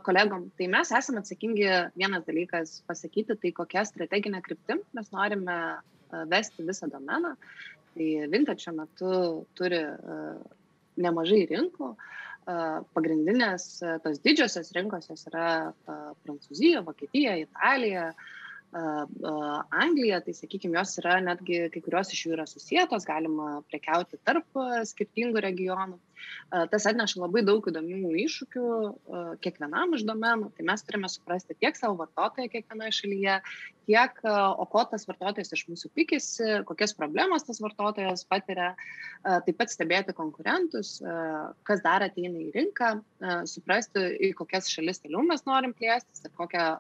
kolegom. 0.07 0.49
Tai 0.59 0.69
mes 0.73 0.93
esame 0.99 1.23
atsakingi 1.23 1.69
vienas 1.99 2.25
dalykas 2.29 2.81
pasakyti, 2.89 3.37
tai 3.41 3.53
kokią 3.57 3.85
strateginę 3.89 4.43
kryptim 4.43 4.83
mes 4.97 5.13
norime 5.13 5.59
vesti 6.31 6.67
visą 6.69 6.91
domeną. 6.93 7.35
Tai 7.93 8.09
Vintage 8.33 8.65
šiuo 8.65 8.77
metu 8.77 9.13
turi 9.59 9.83
nemažai 11.03 11.45
rinkų. 11.51 11.95
Pagrindinės 12.97 13.67
tos 14.03 14.21
didžiosios 14.25 14.73
rinkos 14.75 15.11
yra 15.31 15.73
Prancūzija, 15.87 16.83
Vokietija, 16.87 17.37
Italija, 17.45 18.09
Anglija, 18.73 20.23
tai 20.25 20.33
sakykime, 20.33 20.79
jos 20.79 20.97
yra 21.03 21.19
netgi, 21.21 21.67
kai 21.75 21.81
kurios 21.85 22.13
iš 22.15 22.23
jų 22.25 22.37
yra 22.39 22.47
susijėtos, 22.49 23.05
galima 23.05 23.59
prekiauti 23.69 24.17
tarp 24.25 24.49
skirtingų 24.89 25.43
regionų. 25.45 25.99
Tas 26.73 26.87
atneša 26.89 27.21
labai 27.21 27.43
daug 27.45 27.67
įdomių 27.69 28.15
iššūkių 28.23 28.65
kiekvienam 29.45 29.93
iš 29.97 30.07
domenų, 30.09 30.53
tai 30.57 30.65
mes 30.65 30.85
turime 30.87 31.11
suprasti 31.13 31.57
tiek 31.59 31.77
savo 31.77 31.99
vartotoją 31.99 32.49
kiekvienoje 32.53 32.95
šalyje, 32.97 33.35
tiek, 33.91 34.21
o 34.25 34.67
ko 34.73 34.85
tas 34.89 35.05
vartotojas 35.11 35.53
iš 35.53 35.65
mūsų 35.69 35.91
tikisi, 35.99 36.47
kokias 36.69 36.97
problemas 36.97 37.45
tas 37.45 37.61
vartotojas 37.61 38.25
patiria, 38.31 38.71
taip 39.27 39.59
pat 39.59 39.75
stebėti 39.75 40.15
konkurentus, 40.17 40.95
kas 41.69 41.85
dar 41.85 42.07
ateina 42.07 42.41
į 42.41 42.55
rinką, 42.57 42.95
suprasti, 43.51 44.07
į 44.31 44.33
kokias 44.39 44.71
šalis 44.73 45.03
toliau 45.05 45.27
mes 45.27 45.45
norim 45.51 45.77
plėstis 45.77 46.25
ir 46.25 46.33
kokią 46.39 46.71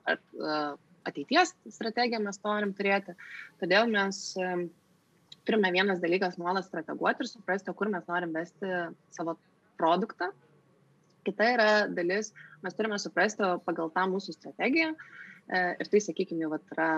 ateities 1.09 1.55
strategiją 1.75 2.21
mes 2.25 2.41
norim 2.45 2.73
turėti. 2.77 3.17
Todėl 3.62 3.91
mes 3.91 4.23
turime 5.47 5.73
vienas 5.75 6.01
dalykas 6.03 6.38
nuolat 6.38 6.67
strateguoti 6.67 7.25
ir 7.25 7.31
suprasti, 7.31 7.75
kur 7.77 7.91
mes 7.93 8.07
norim 8.09 8.35
vesti 8.37 8.71
savo 9.15 9.37
produktą. 9.81 10.31
Kita 11.27 11.49
yra 11.55 11.69
dalis, 11.91 12.33
mes 12.62 12.79
turime 12.79 12.99
suprasti 12.99 13.55
pagal 13.67 13.91
tą 13.95 14.07
mūsų 14.11 14.35
strategiją. 14.37 14.93
E, 14.93 15.61
ir 15.83 15.91
tai, 15.91 16.01
sakykime, 16.03 16.45
jau 16.45 16.59
yra 16.75 16.88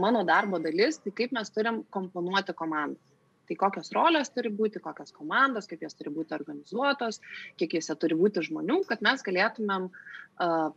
mano 0.00 0.24
darbo 0.28 0.60
dalis, 0.60 1.00
tai 1.04 1.12
kaip 1.16 1.32
mes 1.36 1.52
turim 1.52 1.82
komponuoti 1.94 2.56
komandą. 2.56 3.00
Tai 3.48 3.56
kokios 3.56 3.88
rolės 3.96 4.28
turi 4.32 4.50
būti, 4.52 4.80
kokios 4.84 5.14
komandos, 5.16 5.68
kaip 5.68 5.80
jos 5.80 5.96
turi 5.96 6.12
būti 6.12 6.36
organizuotos, 6.36 7.22
kiek 7.60 7.78
jose 7.78 7.96
turi 7.96 8.16
būti 8.18 8.44
žmonių, 8.44 8.82
kad 8.90 9.00
mes 9.04 9.24
galėtumėm 9.24 9.86
uh, 9.88 10.68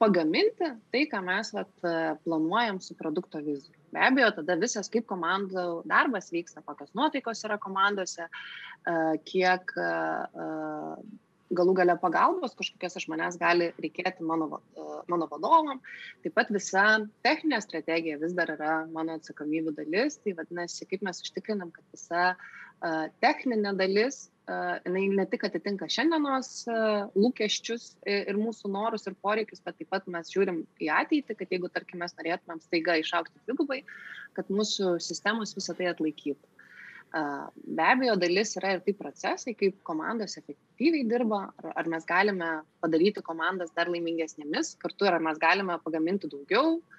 pagaminti 0.00 0.72
tai, 0.92 1.04
ką 1.10 1.20
mes 1.26 1.52
vat, 1.54 1.70
planuojam 2.24 2.80
su 2.82 2.96
produkto 2.98 3.42
vizija. 3.44 3.76
Be 3.92 4.02
abejo, 4.04 4.32
tada 4.40 4.58
visas 4.60 4.90
kaip 4.92 5.06
komandų 5.08 5.68
darbas 5.88 6.28
vyksta, 6.34 6.62
kokios 6.66 6.92
nuotaikos 6.98 7.44
yra 7.48 7.56
komandose, 7.62 8.28
kiek 9.28 9.72
galų 11.56 11.74
gale 11.78 11.94
pagalbos 12.00 12.56
kažkokios 12.58 12.98
iš 13.00 13.06
manęs 13.08 13.38
gali 13.40 13.70
reikėti 13.80 14.24
mano, 14.26 14.60
mano 15.08 15.28
vadovam. 15.30 15.80
Taip 16.24 16.34
pat 16.36 16.52
visa 16.52 16.84
techninė 17.24 17.62
strategija 17.64 18.18
vis 18.20 18.34
dar 18.36 18.52
yra 18.52 18.82
mano 18.92 19.16
atsakomybių 19.16 19.72
dalis, 19.78 20.18
tai 20.20 20.36
vadinasi, 20.36 20.88
kaip 20.90 21.04
mes 21.08 21.22
užtikrinam, 21.24 21.72
kad 21.72 21.84
visa 21.96 22.34
techninė 23.24 23.72
dalis 23.78 24.26
jinai 24.48 25.04
ne 25.12 25.24
tik 25.28 25.44
atitinka 25.48 25.88
šiandienos 25.92 26.50
lūkesčius 27.16 27.88
ir 28.08 28.38
mūsų 28.38 28.70
norus 28.72 29.08
ir 29.08 29.16
poreikius, 29.22 29.62
bet 29.64 29.76
taip 29.78 29.90
pat 29.92 30.06
mes 30.10 30.30
žiūrim 30.32 30.62
į 30.80 30.90
ateitį, 30.94 31.36
kad 31.38 31.52
jeigu, 31.52 31.70
tarkim, 31.72 32.00
mes 32.02 32.16
norėtumėm 32.16 32.62
staiga 32.64 32.96
išaukti 33.00 33.42
dvigubai, 33.44 33.82
kad 34.38 34.48
mūsų 34.52 34.96
sistemos 35.04 35.52
visą 35.56 35.76
tai 35.78 35.90
atlaikytų. 35.92 36.54
Be 37.08 37.84
abejo, 37.88 38.18
dalis 38.20 38.52
yra 38.60 38.74
ir 38.76 38.82
tai 38.84 38.92
procesai, 38.96 39.54
kaip 39.56 39.78
komandos 39.88 40.36
efektyviai 40.40 41.06
dirba, 41.08 41.46
ar, 41.72 41.88
mes 41.88 42.04
galime 42.08 42.50
padaryti 42.84 43.24
komandas 43.24 43.72
dar 43.76 43.88
laimingesnėmis, 43.92 44.74
kartu 44.82 45.08
ar 45.08 45.16
mes 45.24 45.40
galime 45.40 45.78
pagaminti 45.84 46.28
daugiau, 46.28 46.76
uh, 46.76 46.97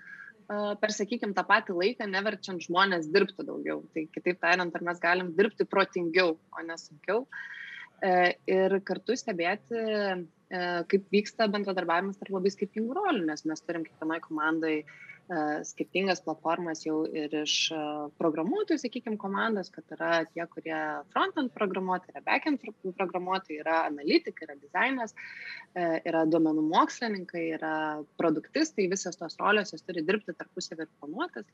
per, 0.49 0.93
sakykime, 0.95 1.35
tą 1.37 1.43
patį 1.45 1.75
laiką, 1.77 2.07
neverčiant 2.09 2.63
žmonės 2.65 3.09
dirbti 3.13 3.45
daugiau. 3.45 3.83
Tai 3.93 4.05
kitaip 4.15 4.39
tariant, 4.41 4.73
ar 4.75 4.85
mes 4.87 5.01
galim 5.03 5.31
dirbti 5.37 5.67
protingiau, 5.69 6.35
o 6.35 6.65
ne 6.65 6.77
sunkiau. 6.81 7.25
E, 8.01 8.13
ir 8.49 8.79
kartu 8.87 9.17
stebėti, 9.19 9.75
e, 9.75 10.63
kaip 10.89 11.13
vyksta 11.13 11.49
bendradarbiavimas 11.51 12.17
tarp 12.17 12.33
labai 12.37 12.53
skirtingų 12.55 12.97
rolių, 12.97 13.25
nes 13.29 13.45
mes 13.45 13.61
turim 13.65 13.85
kiekvienoje 13.85 14.25
komandai 14.25 14.75
skirtingas 15.67 16.23
platformas 16.25 16.81
jau 16.85 17.03
ir 17.05 17.33
iš 17.43 17.55
programuotojų, 18.17 18.79
sakykime, 18.81 19.17
komandos, 19.21 19.69
kad 19.73 19.85
yra 19.93 20.23
tie, 20.31 20.41
kurie 20.49 20.77
frontend 21.13 21.51
programuotojai, 21.53 22.15
yra 22.15 22.23
backend 22.25 22.63
programuotojai, 22.97 23.59
yra 23.61 23.75
analitikai, 23.87 24.47
yra 24.47 24.55
dizainas, 24.57 25.13
e, 25.77 25.85
yra 26.09 26.23
duomenų 26.29 26.63
mokslininkai, 26.71 27.43
yra 27.59 27.73
produktistai, 28.21 28.87
visas 28.91 29.19
tos 29.19 29.37
rolės 29.41 29.75
jos 29.75 29.85
turi 29.85 30.03
dirbti 30.07 30.33
tarpusavį 30.39 30.87
ir 30.87 30.91
planuotas. 30.97 31.45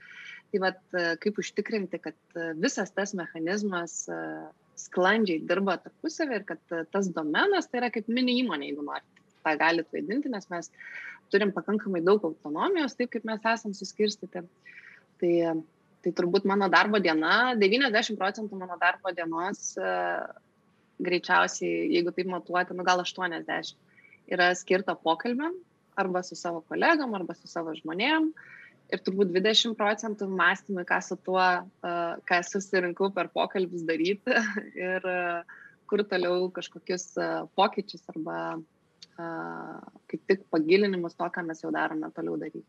Tai 0.54 0.64
vad, 0.64 0.80
e, 0.96 1.08
kaip 1.26 1.42
užtikrinti, 1.44 2.00
kad 2.08 2.40
visas 2.62 2.96
tas 2.96 3.16
mechanizmas 3.18 4.06
e, 4.08 4.22
sklandžiai 4.86 5.44
dirba 5.50 5.78
tarpusavį 5.84 6.40
ir 6.40 6.48
kad 6.48 6.80
tas 6.96 7.12
domenas 7.12 7.68
tai 7.68 7.84
yra 7.84 7.92
kaip 7.92 8.08
mini 8.12 8.40
įmonė, 8.44 8.72
jeigu 8.72 8.88
norite. 8.88 9.26
Tai 9.46 9.54
galite 9.62 9.94
vaidinti, 9.94 10.32
nes 10.34 10.48
mes 10.50 10.72
turim 11.36 11.52
pakankamai 11.56 12.02
daug 12.06 12.24
autonomijos, 12.24 12.96
taip 12.96 13.12
kaip 13.12 13.28
mes 13.28 13.44
esam 13.52 13.76
suskirstyti. 13.76 14.44
Tai, 15.20 15.34
tai 16.04 16.14
turbūt 16.16 16.48
mano 16.48 16.70
darbo 16.72 17.00
diena, 17.04 17.54
90 17.60 18.20
procentų 18.20 18.60
mano 18.60 18.80
darbo 18.80 19.12
dienos 19.16 19.74
e, 19.76 19.94
greičiausiai, 21.04 21.90
jeigu 21.96 22.14
taip 22.16 22.32
matuoti, 22.32 22.76
nu 22.78 22.88
gal 22.88 23.04
80, 23.04 23.76
yra 24.32 24.52
skirta 24.56 24.96
pokalbėm 24.96 25.56
arba 26.00 26.24
su 26.28 26.36
savo 26.36 26.64
kolegom, 26.70 27.14
arba 27.16 27.36
su 27.38 27.52
savo 27.52 27.76
žmonėm. 27.76 28.32
Ir 28.94 29.02
turbūt 29.02 29.32
20 29.34 29.74
procentų 29.80 30.28
mąstymui, 30.30 30.84
ką 30.86 31.00
su 31.02 31.16
tuo, 31.26 31.42
uh, 31.42 32.18
ką 32.30 32.42
susirinkau 32.46 33.10
per 33.16 33.32
pokalbis 33.34 33.86
daryti 33.88 34.36
ir 34.88 35.08
uh, 35.10 35.56
kur 35.90 36.04
toliau 36.06 36.50
kažkokius 36.54 37.14
pokyčius 37.58 38.06
arba 38.14 38.38
kaip 39.18 40.26
tik 40.28 40.48
pagilinimus 40.52 41.16
to, 41.16 41.28
ką 41.32 41.46
mes 41.48 41.62
jau 41.64 41.72
darome 41.74 42.10
toliau 42.16 42.40
daryti. 42.40 42.68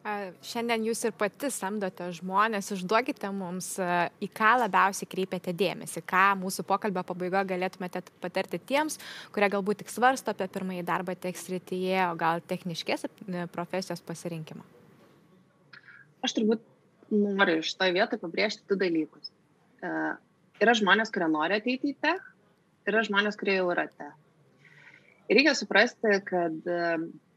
Šiandien 0.00 0.86
jūs 0.88 1.02
ir 1.04 1.12
pati 1.12 1.50
samdote 1.52 2.06
žmonės, 2.16 2.70
užduokite 2.72 3.28
mums, 3.36 3.74
į 3.76 4.28
ką 4.32 4.54
labiausiai 4.62 5.08
kreipiate 5.12 5.52
dėmesį, 5.52 6.00
ką 6.08 6.22
mūsų 6.40 6.64
pokalbio 6.64 7.02
pabaigoje 7.04 7.50
galėtumėte 7.50 8.00
patarti 8.22 8.62
tiems, 8.64 8.96
kurie 9.34 9.50
galbūt 9.52 9.82
tik 9.82 9.92
svarsto 9.92 10.32
apie 10.32 10.48
pirmąjį 10.48 10.86
darbą 10.88 11.12
tiek 11.20 11.36
srityje, 11.36 11.98
o 12.06 12.16
gal 12.16 12.40
techniškės 12.40 13.04
profesijos 13.52 14.00
pasirinkimą. 14.08 14.64
Aš 16.24 16.38
turbūt 16.38 16.64
noriu 17.12 17.60
iš 17.60 17.74
to 17.76 17.92
vietoj 17.92 18.24
pabrėžti 18.24 18.64
du 18.72 18.80
dalykus. 18.80 19.28
Yra 19.84 20.78
žmonės, 20.80 21.12
kurie 21.12 21.28
nori 21.28 21.60
ateiti 21.60 21.92
į 21.92 22.00
tech, 22.00 22.24
yra 22.88 23.04
žmonės, 23.04 23.36
kurie 23.36 23.60
jau 23.60 23.68
yra 23.76 23.84
tech. 23.92 24.16
Reikia 25.30 25.54
suprasti, 25.54 26.16
kad 26.26 26.68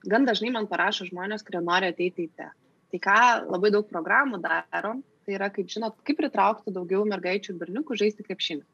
gan 0.09 0.27
dažnai 0.27 0.51
man 0.53 0.67
parašo 0.69 1.05
žmonės, 1.07 1.43
kurie 1.45 1.61
nori 1.63 1.91
ateiti 1.93 2.27
į 2.27 2.31
te. 2.37 2.49
Tai 2.93 2.99
ką 3.01 3.17
labai 3.49 3.71
daug 3.73 3.87
programų 3.89 4.39
daro, 4.43 4.95
tai 5.25 5.35
yra, 5.37 5.49
kaip 5.53 5.69
žinot, 5.71 5.99
kaip 6.05 6.19
pritraukti 6.19 6.73
daugiau 6.73 7.05
mergaičių 7.09 7.53
ir 7.53 7.59
berniukų 7.61 7.97
žaisti 8.01 8.25
krepšinį. 8.25 8.65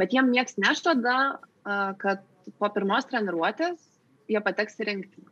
Bet 0.00 0.14
jiem 0.16 0.30
nieks 0.32 0.58
nežada, 0.60 1.16
kad 2.00 2.24
po 2.58 2.70
pirmos 2.74 3.08
treniruotės 3.10 3.84
jie 4.30 4.40
pateks 4.44 4.78
į 4.80 4.88
rinktinę. 4.88 5.28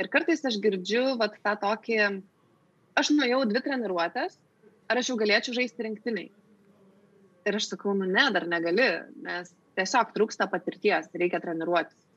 Ir 0.00 0.08
kartais 0.12 0.44
aš 0.46 0.58
girdžiu 0.62 1.16
vat, 1.20 1.34
tą 1.44 1.56
tokį, 1.60 1.98
aš 3.00 3.10
nuėjau 3.14 3.42
dvi 3.50 3.62
treniruotės, 3.66 4.38
ar 4.88 5.00
aš 5.00 5.10
jau 5.12 5.18
galėčiau 5.20 5.56
žaisti 5.58 5.86
rinktiniai. 5.86 6.30
Ir 7.48 7.56
aš 7.56 7.70
sakau, 7.72 7.92
nu 7.96 8.06
ne, 8.08 8.26
dar 8.32 8.46
negali, 8.48 8.86
nes 9.24 9.52
tiesiog 9.78 10.14
trūksta 10.16 10.48
patirties, 10.52 11.10
reikia 11.16 11.40
treniruotis. 11.42 12.09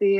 Tai 0.00 0.12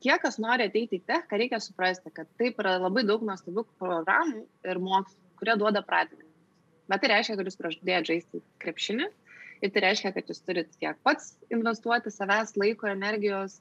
tie, 0.00 0.14
kas 0.22 0.38
nori 0.42 0.66
ateiti 0.68 1.00
į 1.00 1.04
tech, 1.08 1.26
ką 1.30 1.38
reikia 1.40 1.60
suprasti, 1.62 2.12
kad 2.14 2.28
taip 2.40 2.60
yra 2.62 2.78
labai 2.80 3.04
daug 3.08 3.22
nuostabių 3.26 3.66
programų 3.80 4.44
ir 4.68 4.82
mokslų, 4.82 5.20
kurie 5.40 5.56
duoda 5.60 5.82
pratimą. 5.86 6.26
Bet 6.90 7.04
tai 7.04 7.12
reiškia, 7.12 7.36
kad 7.38 7.46
jūs 7.46 7.58
pradėjote 7.60 8.12
žaisti 8.12 8.42
krepšinį 8.62 9.06
ir 9.60 9.72
tai 9.74 9.84
reiškia, 9.84 10.14
kad 10.16 10.30
jūs 10.32 10.42
turite 10.42 10.80
tiek 10.80 10.98
pats 11.06 11.34
investuoti 11.52 12.12
savęs, 12.12 12.56
laiko, 12.58 12.88
energijos, 12.90 13.60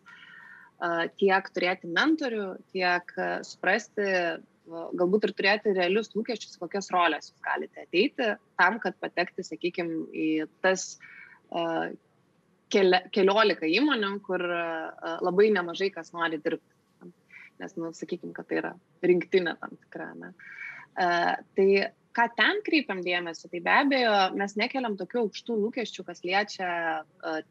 tiek 1.20 1.50
turėti 1.54 1.92
mentorių, 1.92 2.48
tiek 2.74 3.14
suprasti, 3.46 4.08
galbūt 4.70 5.28
ir 5.28 5.34
turėti 5.36 5.74
realius 5.76 6.12
lūkesčius, 6.16 6.58
kokias 6.62 6.90
rolės 6.94 7.32
jūs 7.32 7.44
galite 7.46 7.84
ateiti 7.84 8.34
tam, 8.60 8.80
kad 8.82 8.98
patekti, 9.02 9.46
sakykime, 9.46 10.06
į 10.14 10.30
tas 10.64 10.96
keliolika 12.72 13.68
įmonių, 13.70 14.12
kur 14.26 14.44
labai 15.26 15.50
nemažai 15.56 15.90
kas 15.94 16.14
nori 16.16 16.40
dirbti. 16.42 16.76
Nes, 17.60 17.74
nu, 17.76 17.90
sakykime, 17.92 18.32
kad 18.36 18.48
tai 18.48 18.62
yra 18.62 18.70
rinktinė 19.04 19.58
tam 19.60 19.74
tikra. 19.76 20.14
Ne? 20.16 20.32
Tai 20.96 21.70
ką 22.20 22.26
ten 22.36 22.62
kreipiam 22.66 23.02
dėmesį, 23.06 23.50
tai 23.52 23.62
be 23.64 23.72
abejo 23.72 24.14
mes 24.38 24.56
nekeliam 24.60 24.96
tokių 25.00 25.22
aukštų 25.24 25.58
lūkesčių, 25.62 26.06
kas 26.08 26.24
liečia 26.26 26.70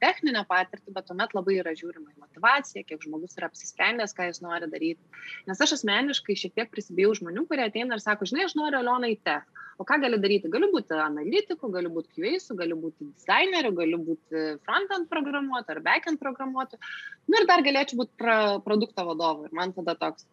techninę 0.02 0.42
patirtį, 0.48 0.92
bet 0.96 1.06
tuomet 1.08 1.34
labai 1.36 1.58
yra 1.62 1.72
žiūrima 1.78 2.10
į 2.12 2.24
motivaciją, 2.24 2.84
kiek 2.88 3.06
žmogus 3.06 3.38
yra 3.38 3.48
apsisprendęs, 3.48 4.16
ką 4.16 4.28
jis 4.28 4.42
nori 4.44 4.68
daryti. 4.70 5.22
Nes 5.48 5.62
aš 5.64 5.78
asmeniškai 5.78 6.36
šiek 6.42 6.56
tiek 6.58 6.72
prisibijau 6.74 7.14
žmonių, 7.20 7.46
kurie 7.48 7.64
ateina 7.68 7.96
ir 7.96 8.04
sako, 8.04 8.28
žinai, 8.28 8.48
aš 8.48 8.58
noriu 8.58 8.82
Alioną 8.82 9.12
į 9.14 9.18
tech. 9.24 9.48
O 9.78 9.84
ką 9.86 10.00
gali 10.02 10.18
daryti? 10.18 10.50
Galiu 10.50 10.72
būti 10.72 10.96
analitiku, 10.98 11.68
galiu 11.70 11.92
būti 11.94 12.10
QA, 12.16 12.56
galiu 12.58 12.80
būti 12.82 13.12
dizaineriu, 13.12 13.70
galiu 13.76 14.00
būti 14.08 14.40
front-end 14.66 15.06
programuotoju 15.12 15.76
ar 15.76 15.80
back-end 15.84 16.18
programuotoju. 16.18 16.80
Na 17.28 17.36
nu, 17.36 17.38
ir 17.38 17.46
dar 17.46 17.62
galėčiau 17.62 18.00
būti 18.00 18.18
pra, 18.18 18.38
produkto 18.64 19.06
vadovu. 19.06 19.46
Ir 19.46 19.54
man 19.54 19.70
tada 19.76 19.94
toks, 20.00 20.26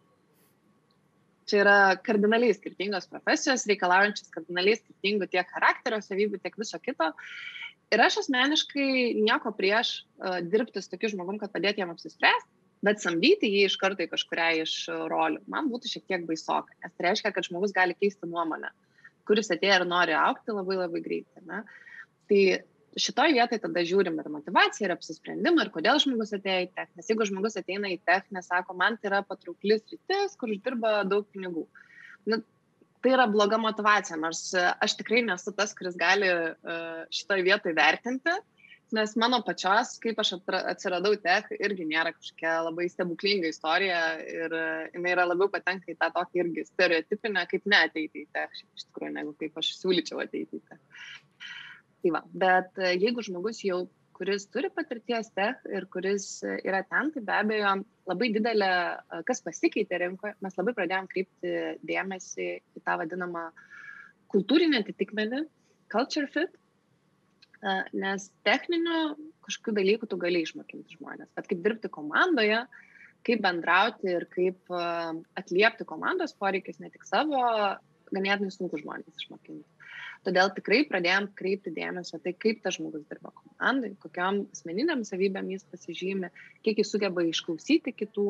čia 1.48 1.60
yra 1.62 1.76
kardinaliai 2.06 2.54
skirtingos 2.56 3.08
profesijos, 3.10 3.66
reikalaujančios 3.70 4.32
kardinaliai 4.34 4.78
skirtingų 4.80 5.28
tiek 5.32 5.48
charakterio 5.52 6.00
savybių, 6.04 6.40
tiek 6.42 6.58
viso 6.58 6.80
kito. 6.82 7.12
Ir 7.94 8.02
aš 8.02 8.20
asmeniškai 8.24 9.14
nieko 9.22 9.52
prieš 9.54 10.00
uh, 10.18 10.40
dirbti 10.42 10.82
su 10.82 10.90
tokiu 10.90 11.12
žmogum, 11.12 11.38
kad 11.38 11.52
padėti 11.54 11.84
jam 11.84 11.92
apsispręsti, 11.94 12.50
bet 12.86 13.02
samdyti 13.02 13.50
jį 13.52 13.66
iš 13.68 13.76
karto 13.80 14.04
į 14.04 14.10
kažkuria 14.10 14.48
iš 14.64 14.74
rolių 15.10 15.44
man 15.50 15.70
būtų 15.70 15.92
šiek 15.92 16.06
tiek 16.10 16.26
baisoka, 16.28 16.74
nes 16.82 16.94
tai 16.94 17.08
reiškia, 17.08 17.32
kad 17.34 17.46
žmogus 17.46 17.74
gali 17.76 17.96
keisti 17.98 18.28
nuomonę, 18.28 18.72
kuris 19.28 19.52
atėjo 19.54 19.80
ir 19.80 19.86
nori 19.88 20.16
aukti 20.18 20.54
labai 20.54 20.80
labai 20.82 21.02
greitai. 21.04 21.44
Ne? 21.46 21.62
Tai 22.26 22.42
šitoj 23.00 23.34
vietoj 23.36 23.60
tada 23.62 23.84
žiūrim 23.86 24.16
ir 24.20 24.28
motivaciją, 24.32 24.88
ir 24.88 24.94
apsisprendimą, 24.96 25.66
ir 25.66 25.72
kodėl 25.74 26.00
žmogus 26.02 26.34
atėjo 26.36 26.64
į 26.64 26.72
tech. 26.76 26.90
Nes 26.96 27.10
jeigu 27.10 27.28
žmogus 27.28 27.58
ateina 27.60 27.90
į 27.92 28.00
tech, 28.08 28.26
nesako, 28.34 28.76
man 28.78 28.96
tai 29.00 29.10
yra 29.10 29.22
patrauklis 29.26 29.84
rytis, 29.92 30.36
kur 30.40 30.52
uždirba 30.54 31.02
daug 31.08 31.28
pinigų. 31.34 31.66
Nu, 32.30 32.40
tai 33.04 33.14
yra 33.14 33.28
bloga 33.30 33.60
motivacija, 33.60 34.18
nors 34.20 34.48
aš 34.56 34.96
tikrai 34.98 35.22
nesu 35.26 35.52
tas, 35.56 35.76
kuris 35.76 35.98
gali 36.00 36.30
šitoj 37.14 37.44
vietoj 37.46 37.76
vertinti, 37.76 38.34
nes 38.96 39.16
mano 39.18 39.40
pačios, 39.42 39.96
kaip 40.02 40.18
aš 40.22 40.36
atsiradau 40.46 41.16
tech, 41.22 41.48
irgi 41.58 41.86
nėra 41.88 42.12
kažkokia 42.14 42.56
labai 42.68 42.86
stebuklinga 42.90 43.50
istorija 43.50 44.00
ir 44.22 44.56
jinai 44.94 45.14
yra 45.14 45.26
labiau 45.26 45.50
patenka 45.52 45.90
į 45.90 45.98
tą 45.98 46.12
tokį 46.14 46.42
irgi 46.44 46.66
stereotipinę, 46.68 47.46
kaip 47.50 47.66
neateiti 47.66 48.24
į 48.24 48.28
tech, 48.36 48.54
iš 48.62 48.86
tikrųjų, 48.88 49.14
negu 49.18 49.34
kaip 49.40 49.58
aš 49.58 49.72
siūlyčiau 49.80 50.22
ateiti 50.22 50.60
į 50.60 50.64
tech. 50.70 50.82
Tai 52.06 52.12
va, 52.14 52.20
bet 52.38 52.76
e, 52.78 52.92
jeigu 53.02 53.22
žmogus 53.26 53.58
jau, 53.66 53.80
kuris 54.14 54.44
turi 54.54 54.68
patirties 54.70 55.32
tech 55.34 55.64
ir 55.66 55.88
kuris 55.90 56.28
yra 56.46 56.84
ten, 56.86 57.10
tai 57.10 57.22
be 57.26 57.34
abejo 57.34 57.72
labai 58.06 58.28
didelė, 58.36 58.68
e, 58.94 59.18
kas 59.26 59.42
pasikeitė 59.42 59.98
rinkoje, 60.04 60.36
mes 60.46 60.54
labai 60.60 60.74
pradėjom 60.76 61.08
kreipti 61.10 61.54
dėmesį 61.90 62.46
į 62.78 62.84
tą 62.86 62.94
vadinamą 63.00 63.48
kultūrinį 64.30 64.84
atitikmenį, 64.84 65.42
culture 65.90 66.30
fit, 66.30 66.54
e, 67.58 67.74
nes 67.98 68.30
techninių 68.46 69.02
kažkokių 69.48 69.76
dalykų 69.80 70.10
tu 70.12 70.22
gali 70.22 70.46
išmokinti 70.46 71.00
žmonės, 71.00 71.34
bet 71.34 71.50
kaip 71.50 71.66
dirbti 71.66 71.90
komandoje, 71.98 72.62
kaip 73.26 73.42
bendrauti 73.42 74.14
ir 74.14 74.30
kaip 74.30 74.70
atliepti 74.70 75.82
komandos 75.90 76.38
poreikius, 76.38 76.78
ne 76.78 76.92
tik 76.94 77.02
savo, 77.10 77.42
ganėtinai 78.14 78.54
sunku 78.54 78.78
žmonės 78.78 79.24
išmokinti. 79.24 79.66
Todėl 80.26 80.50
tikrai 80.56 80.80
pradėjom 80.90 81.28
kreipti 81.38 81.70
dėmesio 81.74 82.18
tai, 82.22 82.32
kaip 82.34 82.62
tas 82.64 82.74
žmogus 82.76 83.04
dirba 83.06 83.30
komandai, 83.30 83.92
kokiam 84.02 84.42
asmeniniam 84.54 85.04
savybėm 85.06 85.52
jis 85.54 85.66
pasižymi, 85.70 86.32
kiek 86.66 86.80
jis 86.82 86.90
sugeba 86.90 87.22
išklausyti 87.22 87.94
kitų, 87.94 88.26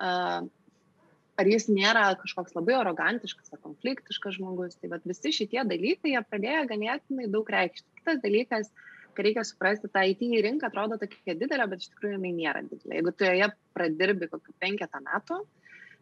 ar 0.00 1.50
jis 1.52 1.68
nėra 1.70 2.08
kažkoks 2.18 2.56
labai 2.58 2.74
arogantiškas 2.80 3.54
ar 3.54 3.62
konfliktiškas 3.62 4.40
žmogus. 4.40 4.74
Tai 4.82 4.98
visi 5.06 5.34
šitie 5.38 5.62
dalykai 5.70 6.16
jie 6.16 6.24
pradėjo 6.32 6.66
ganėtinai 6.74 7.30
daug 7.30 7.54
reikšti. 7.54 7.86
Kitas 8.00 8.18
dalykas, 8.26 8.74
kai 9.14 9.28
reikia 9.28 9.46
suprasti, 9.46 9.92
ta 9.92 10.02
IT 10.10 10.26
rinka 10.42 10.66
atrodo 10.72 10.98
tokia 10.98 11.38
didelė, 11.38 11.70
bet 11.70 11.86
iš 11.86 11.94
tikrųjų 11.94 12.18
jinai 12.18 12.34
nėra 12.42 12.66
didelė. 12.66 12.98
Jeigu 12.98 13.14
tu 13.14 13.30
joje 13.30 13.52
pradirbi 13.78 14.32
kokiu 14.34 14.58
penketą 14.58 15.02
metų, 15.06 15.44
uh, 15.44 15.59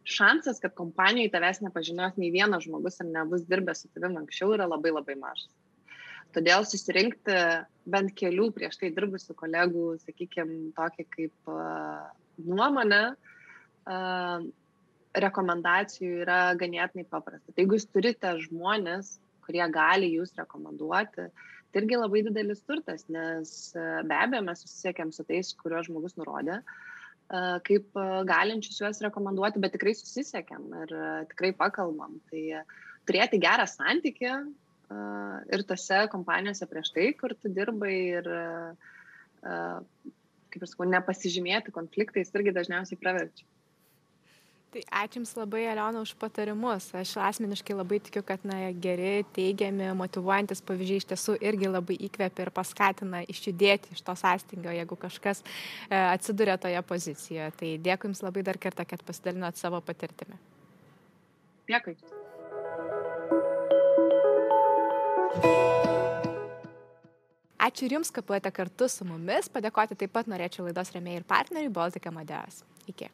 šansas, 0.09 0.59
kad 0.63 0.75
kompanijai 0.77 1.31
tavęs 1.33 1.61
nepažinos 1.63 2.17
nei 2.19 2.31
vienas 2.33 2.65
žmogus 2.65 2.99
ir 3.01 3.09
nebus 3.09 3.45
dirbęs 3.49 3.83
su 3.83 3.91
tavim 3.93 4.17
anksčiau 4.21 4.53
yra 4.55 4.67
labai 4.69 4.93
labai 4.95 5.15
mažas. 5.19 5.49
Todėl 6.35 6.65
susirinkti 6.69 7.37
bent 7.89 8.13
kelių 8.17 8.49
prieš 8.53 8.77
tai 8.81 8.91
dirbusių 8.93 9.33
kolegų, 9.37 9.85
sakykime, 10.03 10.59
tokį 10.77 11.05
kaip 11.15 11.49
uh, 11.49 12.09
nuomonę, 12.45 13.01
uh, 13.15 14.43
rekomendacijų 15.17 16.19
yra 16.25 16.41
ganėtinai 16.59 17.07
paprasta. 17.09 17.49
Tai 17.49 17.63
jeigu 17.63 17.79
jūs 17.79 17.87
turite 17.89 18.35
žmonės, 18.45 19.15
kurie 19.45 19.65
gali 19.73 20.11
jūs 20.13 20.35
rekomenduoti, 20.37 21.25
tai 21.69 21.81
irgi 21.81 21.97
labai 21.97 22.21
didelis 22.27 22.61
turtas, 22.61 23.07
nes 23.09 23.73
be 23.73 24.15
abejo 24.17 24.43
mes 24.45 24.61
susisiekėm 24.61 25.09
su 25.13 25.25
tais, 25.25 25.49
kuriuos 25.57 25.89
žmogus 25.89 26.13
nurodė. 26.17 26.59
Uh, 26.61 26.88
kaip 27.29 27.99
galinčius 28.25 28.79
juos 28.81 29.01
rekomenduoti, 29.05 29.61
bet 29.61 29.75
tikrai 29.75 29.93
susisiekėm 29.97 30.63
ir 30.83 30.93
tikrai 31.29 31.51
pakalbam. 31.57 32.17
Tai 32.31 32.63
turėti 33.09 33.41
gerą 33.41 33.67
santykį 33.69 34.31
ir 35.53 35.65
tose 35.69 35.99
kompanijose 36.09 36.65
prieš 36.69 36.89
tai, 36.95 37.11
kur 37.19 37.35
tu 37.37 37.51
dirbai 37.53 37.93
ir, 38.17 38.29
kaip 39.43 40.63
ir 40.63 40.71
sakau, 40.71 40.89
nepasižymėti 40.89 41.75
konfliktais 41.75 42.33
irgi 42.33 42.55
dažniausiai 42.55 43.01
praverčia. 43.01 43.45
Tai 44.69 44.81
ačiū 45.01 45.17
Jums 45.17 45.31
labai, 45.33 45.63
Aliona, 45.65 46.03
už 46.05 46.11
patarimus. 46.21 46.91
Aš 46.93 47.15
asmeniškai 47.17 47.73
labai 47.73 47.97
tikiu, 48.05 48.21
kad 48.21 48.43
na, 48.45 48.67
geri, 48.77 49.23
teigiami, 49.33 49.87
motivuojantis 49.97 50.61
pavyzdžiai 50.61 51.01
iš 51.01 51.07
tiesų 51.09 51.37
irgi 51.41 51.71
labai 51.71 51.97
įkvepia 52.05 52.45
ir 52.45 52.51
paskatina 52.53 53.23
išjudėti 53.25 53.95
iš 53.95 54.05
to 54.05 54.13
sąstingio, 54.13 54.69
jeigu 54.77 54.99
kažkas 55.01 55.41
e, 55.41 55.97
atsiduria 55.97 56.59
toje 56.61 56.83
pozicijoje. 56.85 57.49
Tai 57.57 57.71
dėkui 57.89 58.11
Jums 58.11 58.21
labai 58.21 58.45
dar 58.45 58.61
kartą, 58.61 58.85
kad 58.85 59.01
pasidalinot 59.09 59.57
savo 59.57 59.81
patirtimi. 59.81 60.37
Dėkui. 61.73 61.97
Ačiū 67.57 67.89
ir 67.89 67.97
Jums, 67.97 68.13
kad 68.13 68.29
buvote 68.29 68.53
kartu 68.53 68.85
su 68.85 69.09
mumis. 69.09 69.49
Padėkoti 69.49 69.97
taip 69.97 70.13
pat 70.13 70.29
norėčiau 70.29 70.69
laidos 70.69 70.93
remėjai 70.93 71.23
ir 71.23 71.29
partneriui 71.33 71.73
Baltika 71.73 72.13
Modeas. 72.13 72.61
Iki. 72.85 73.09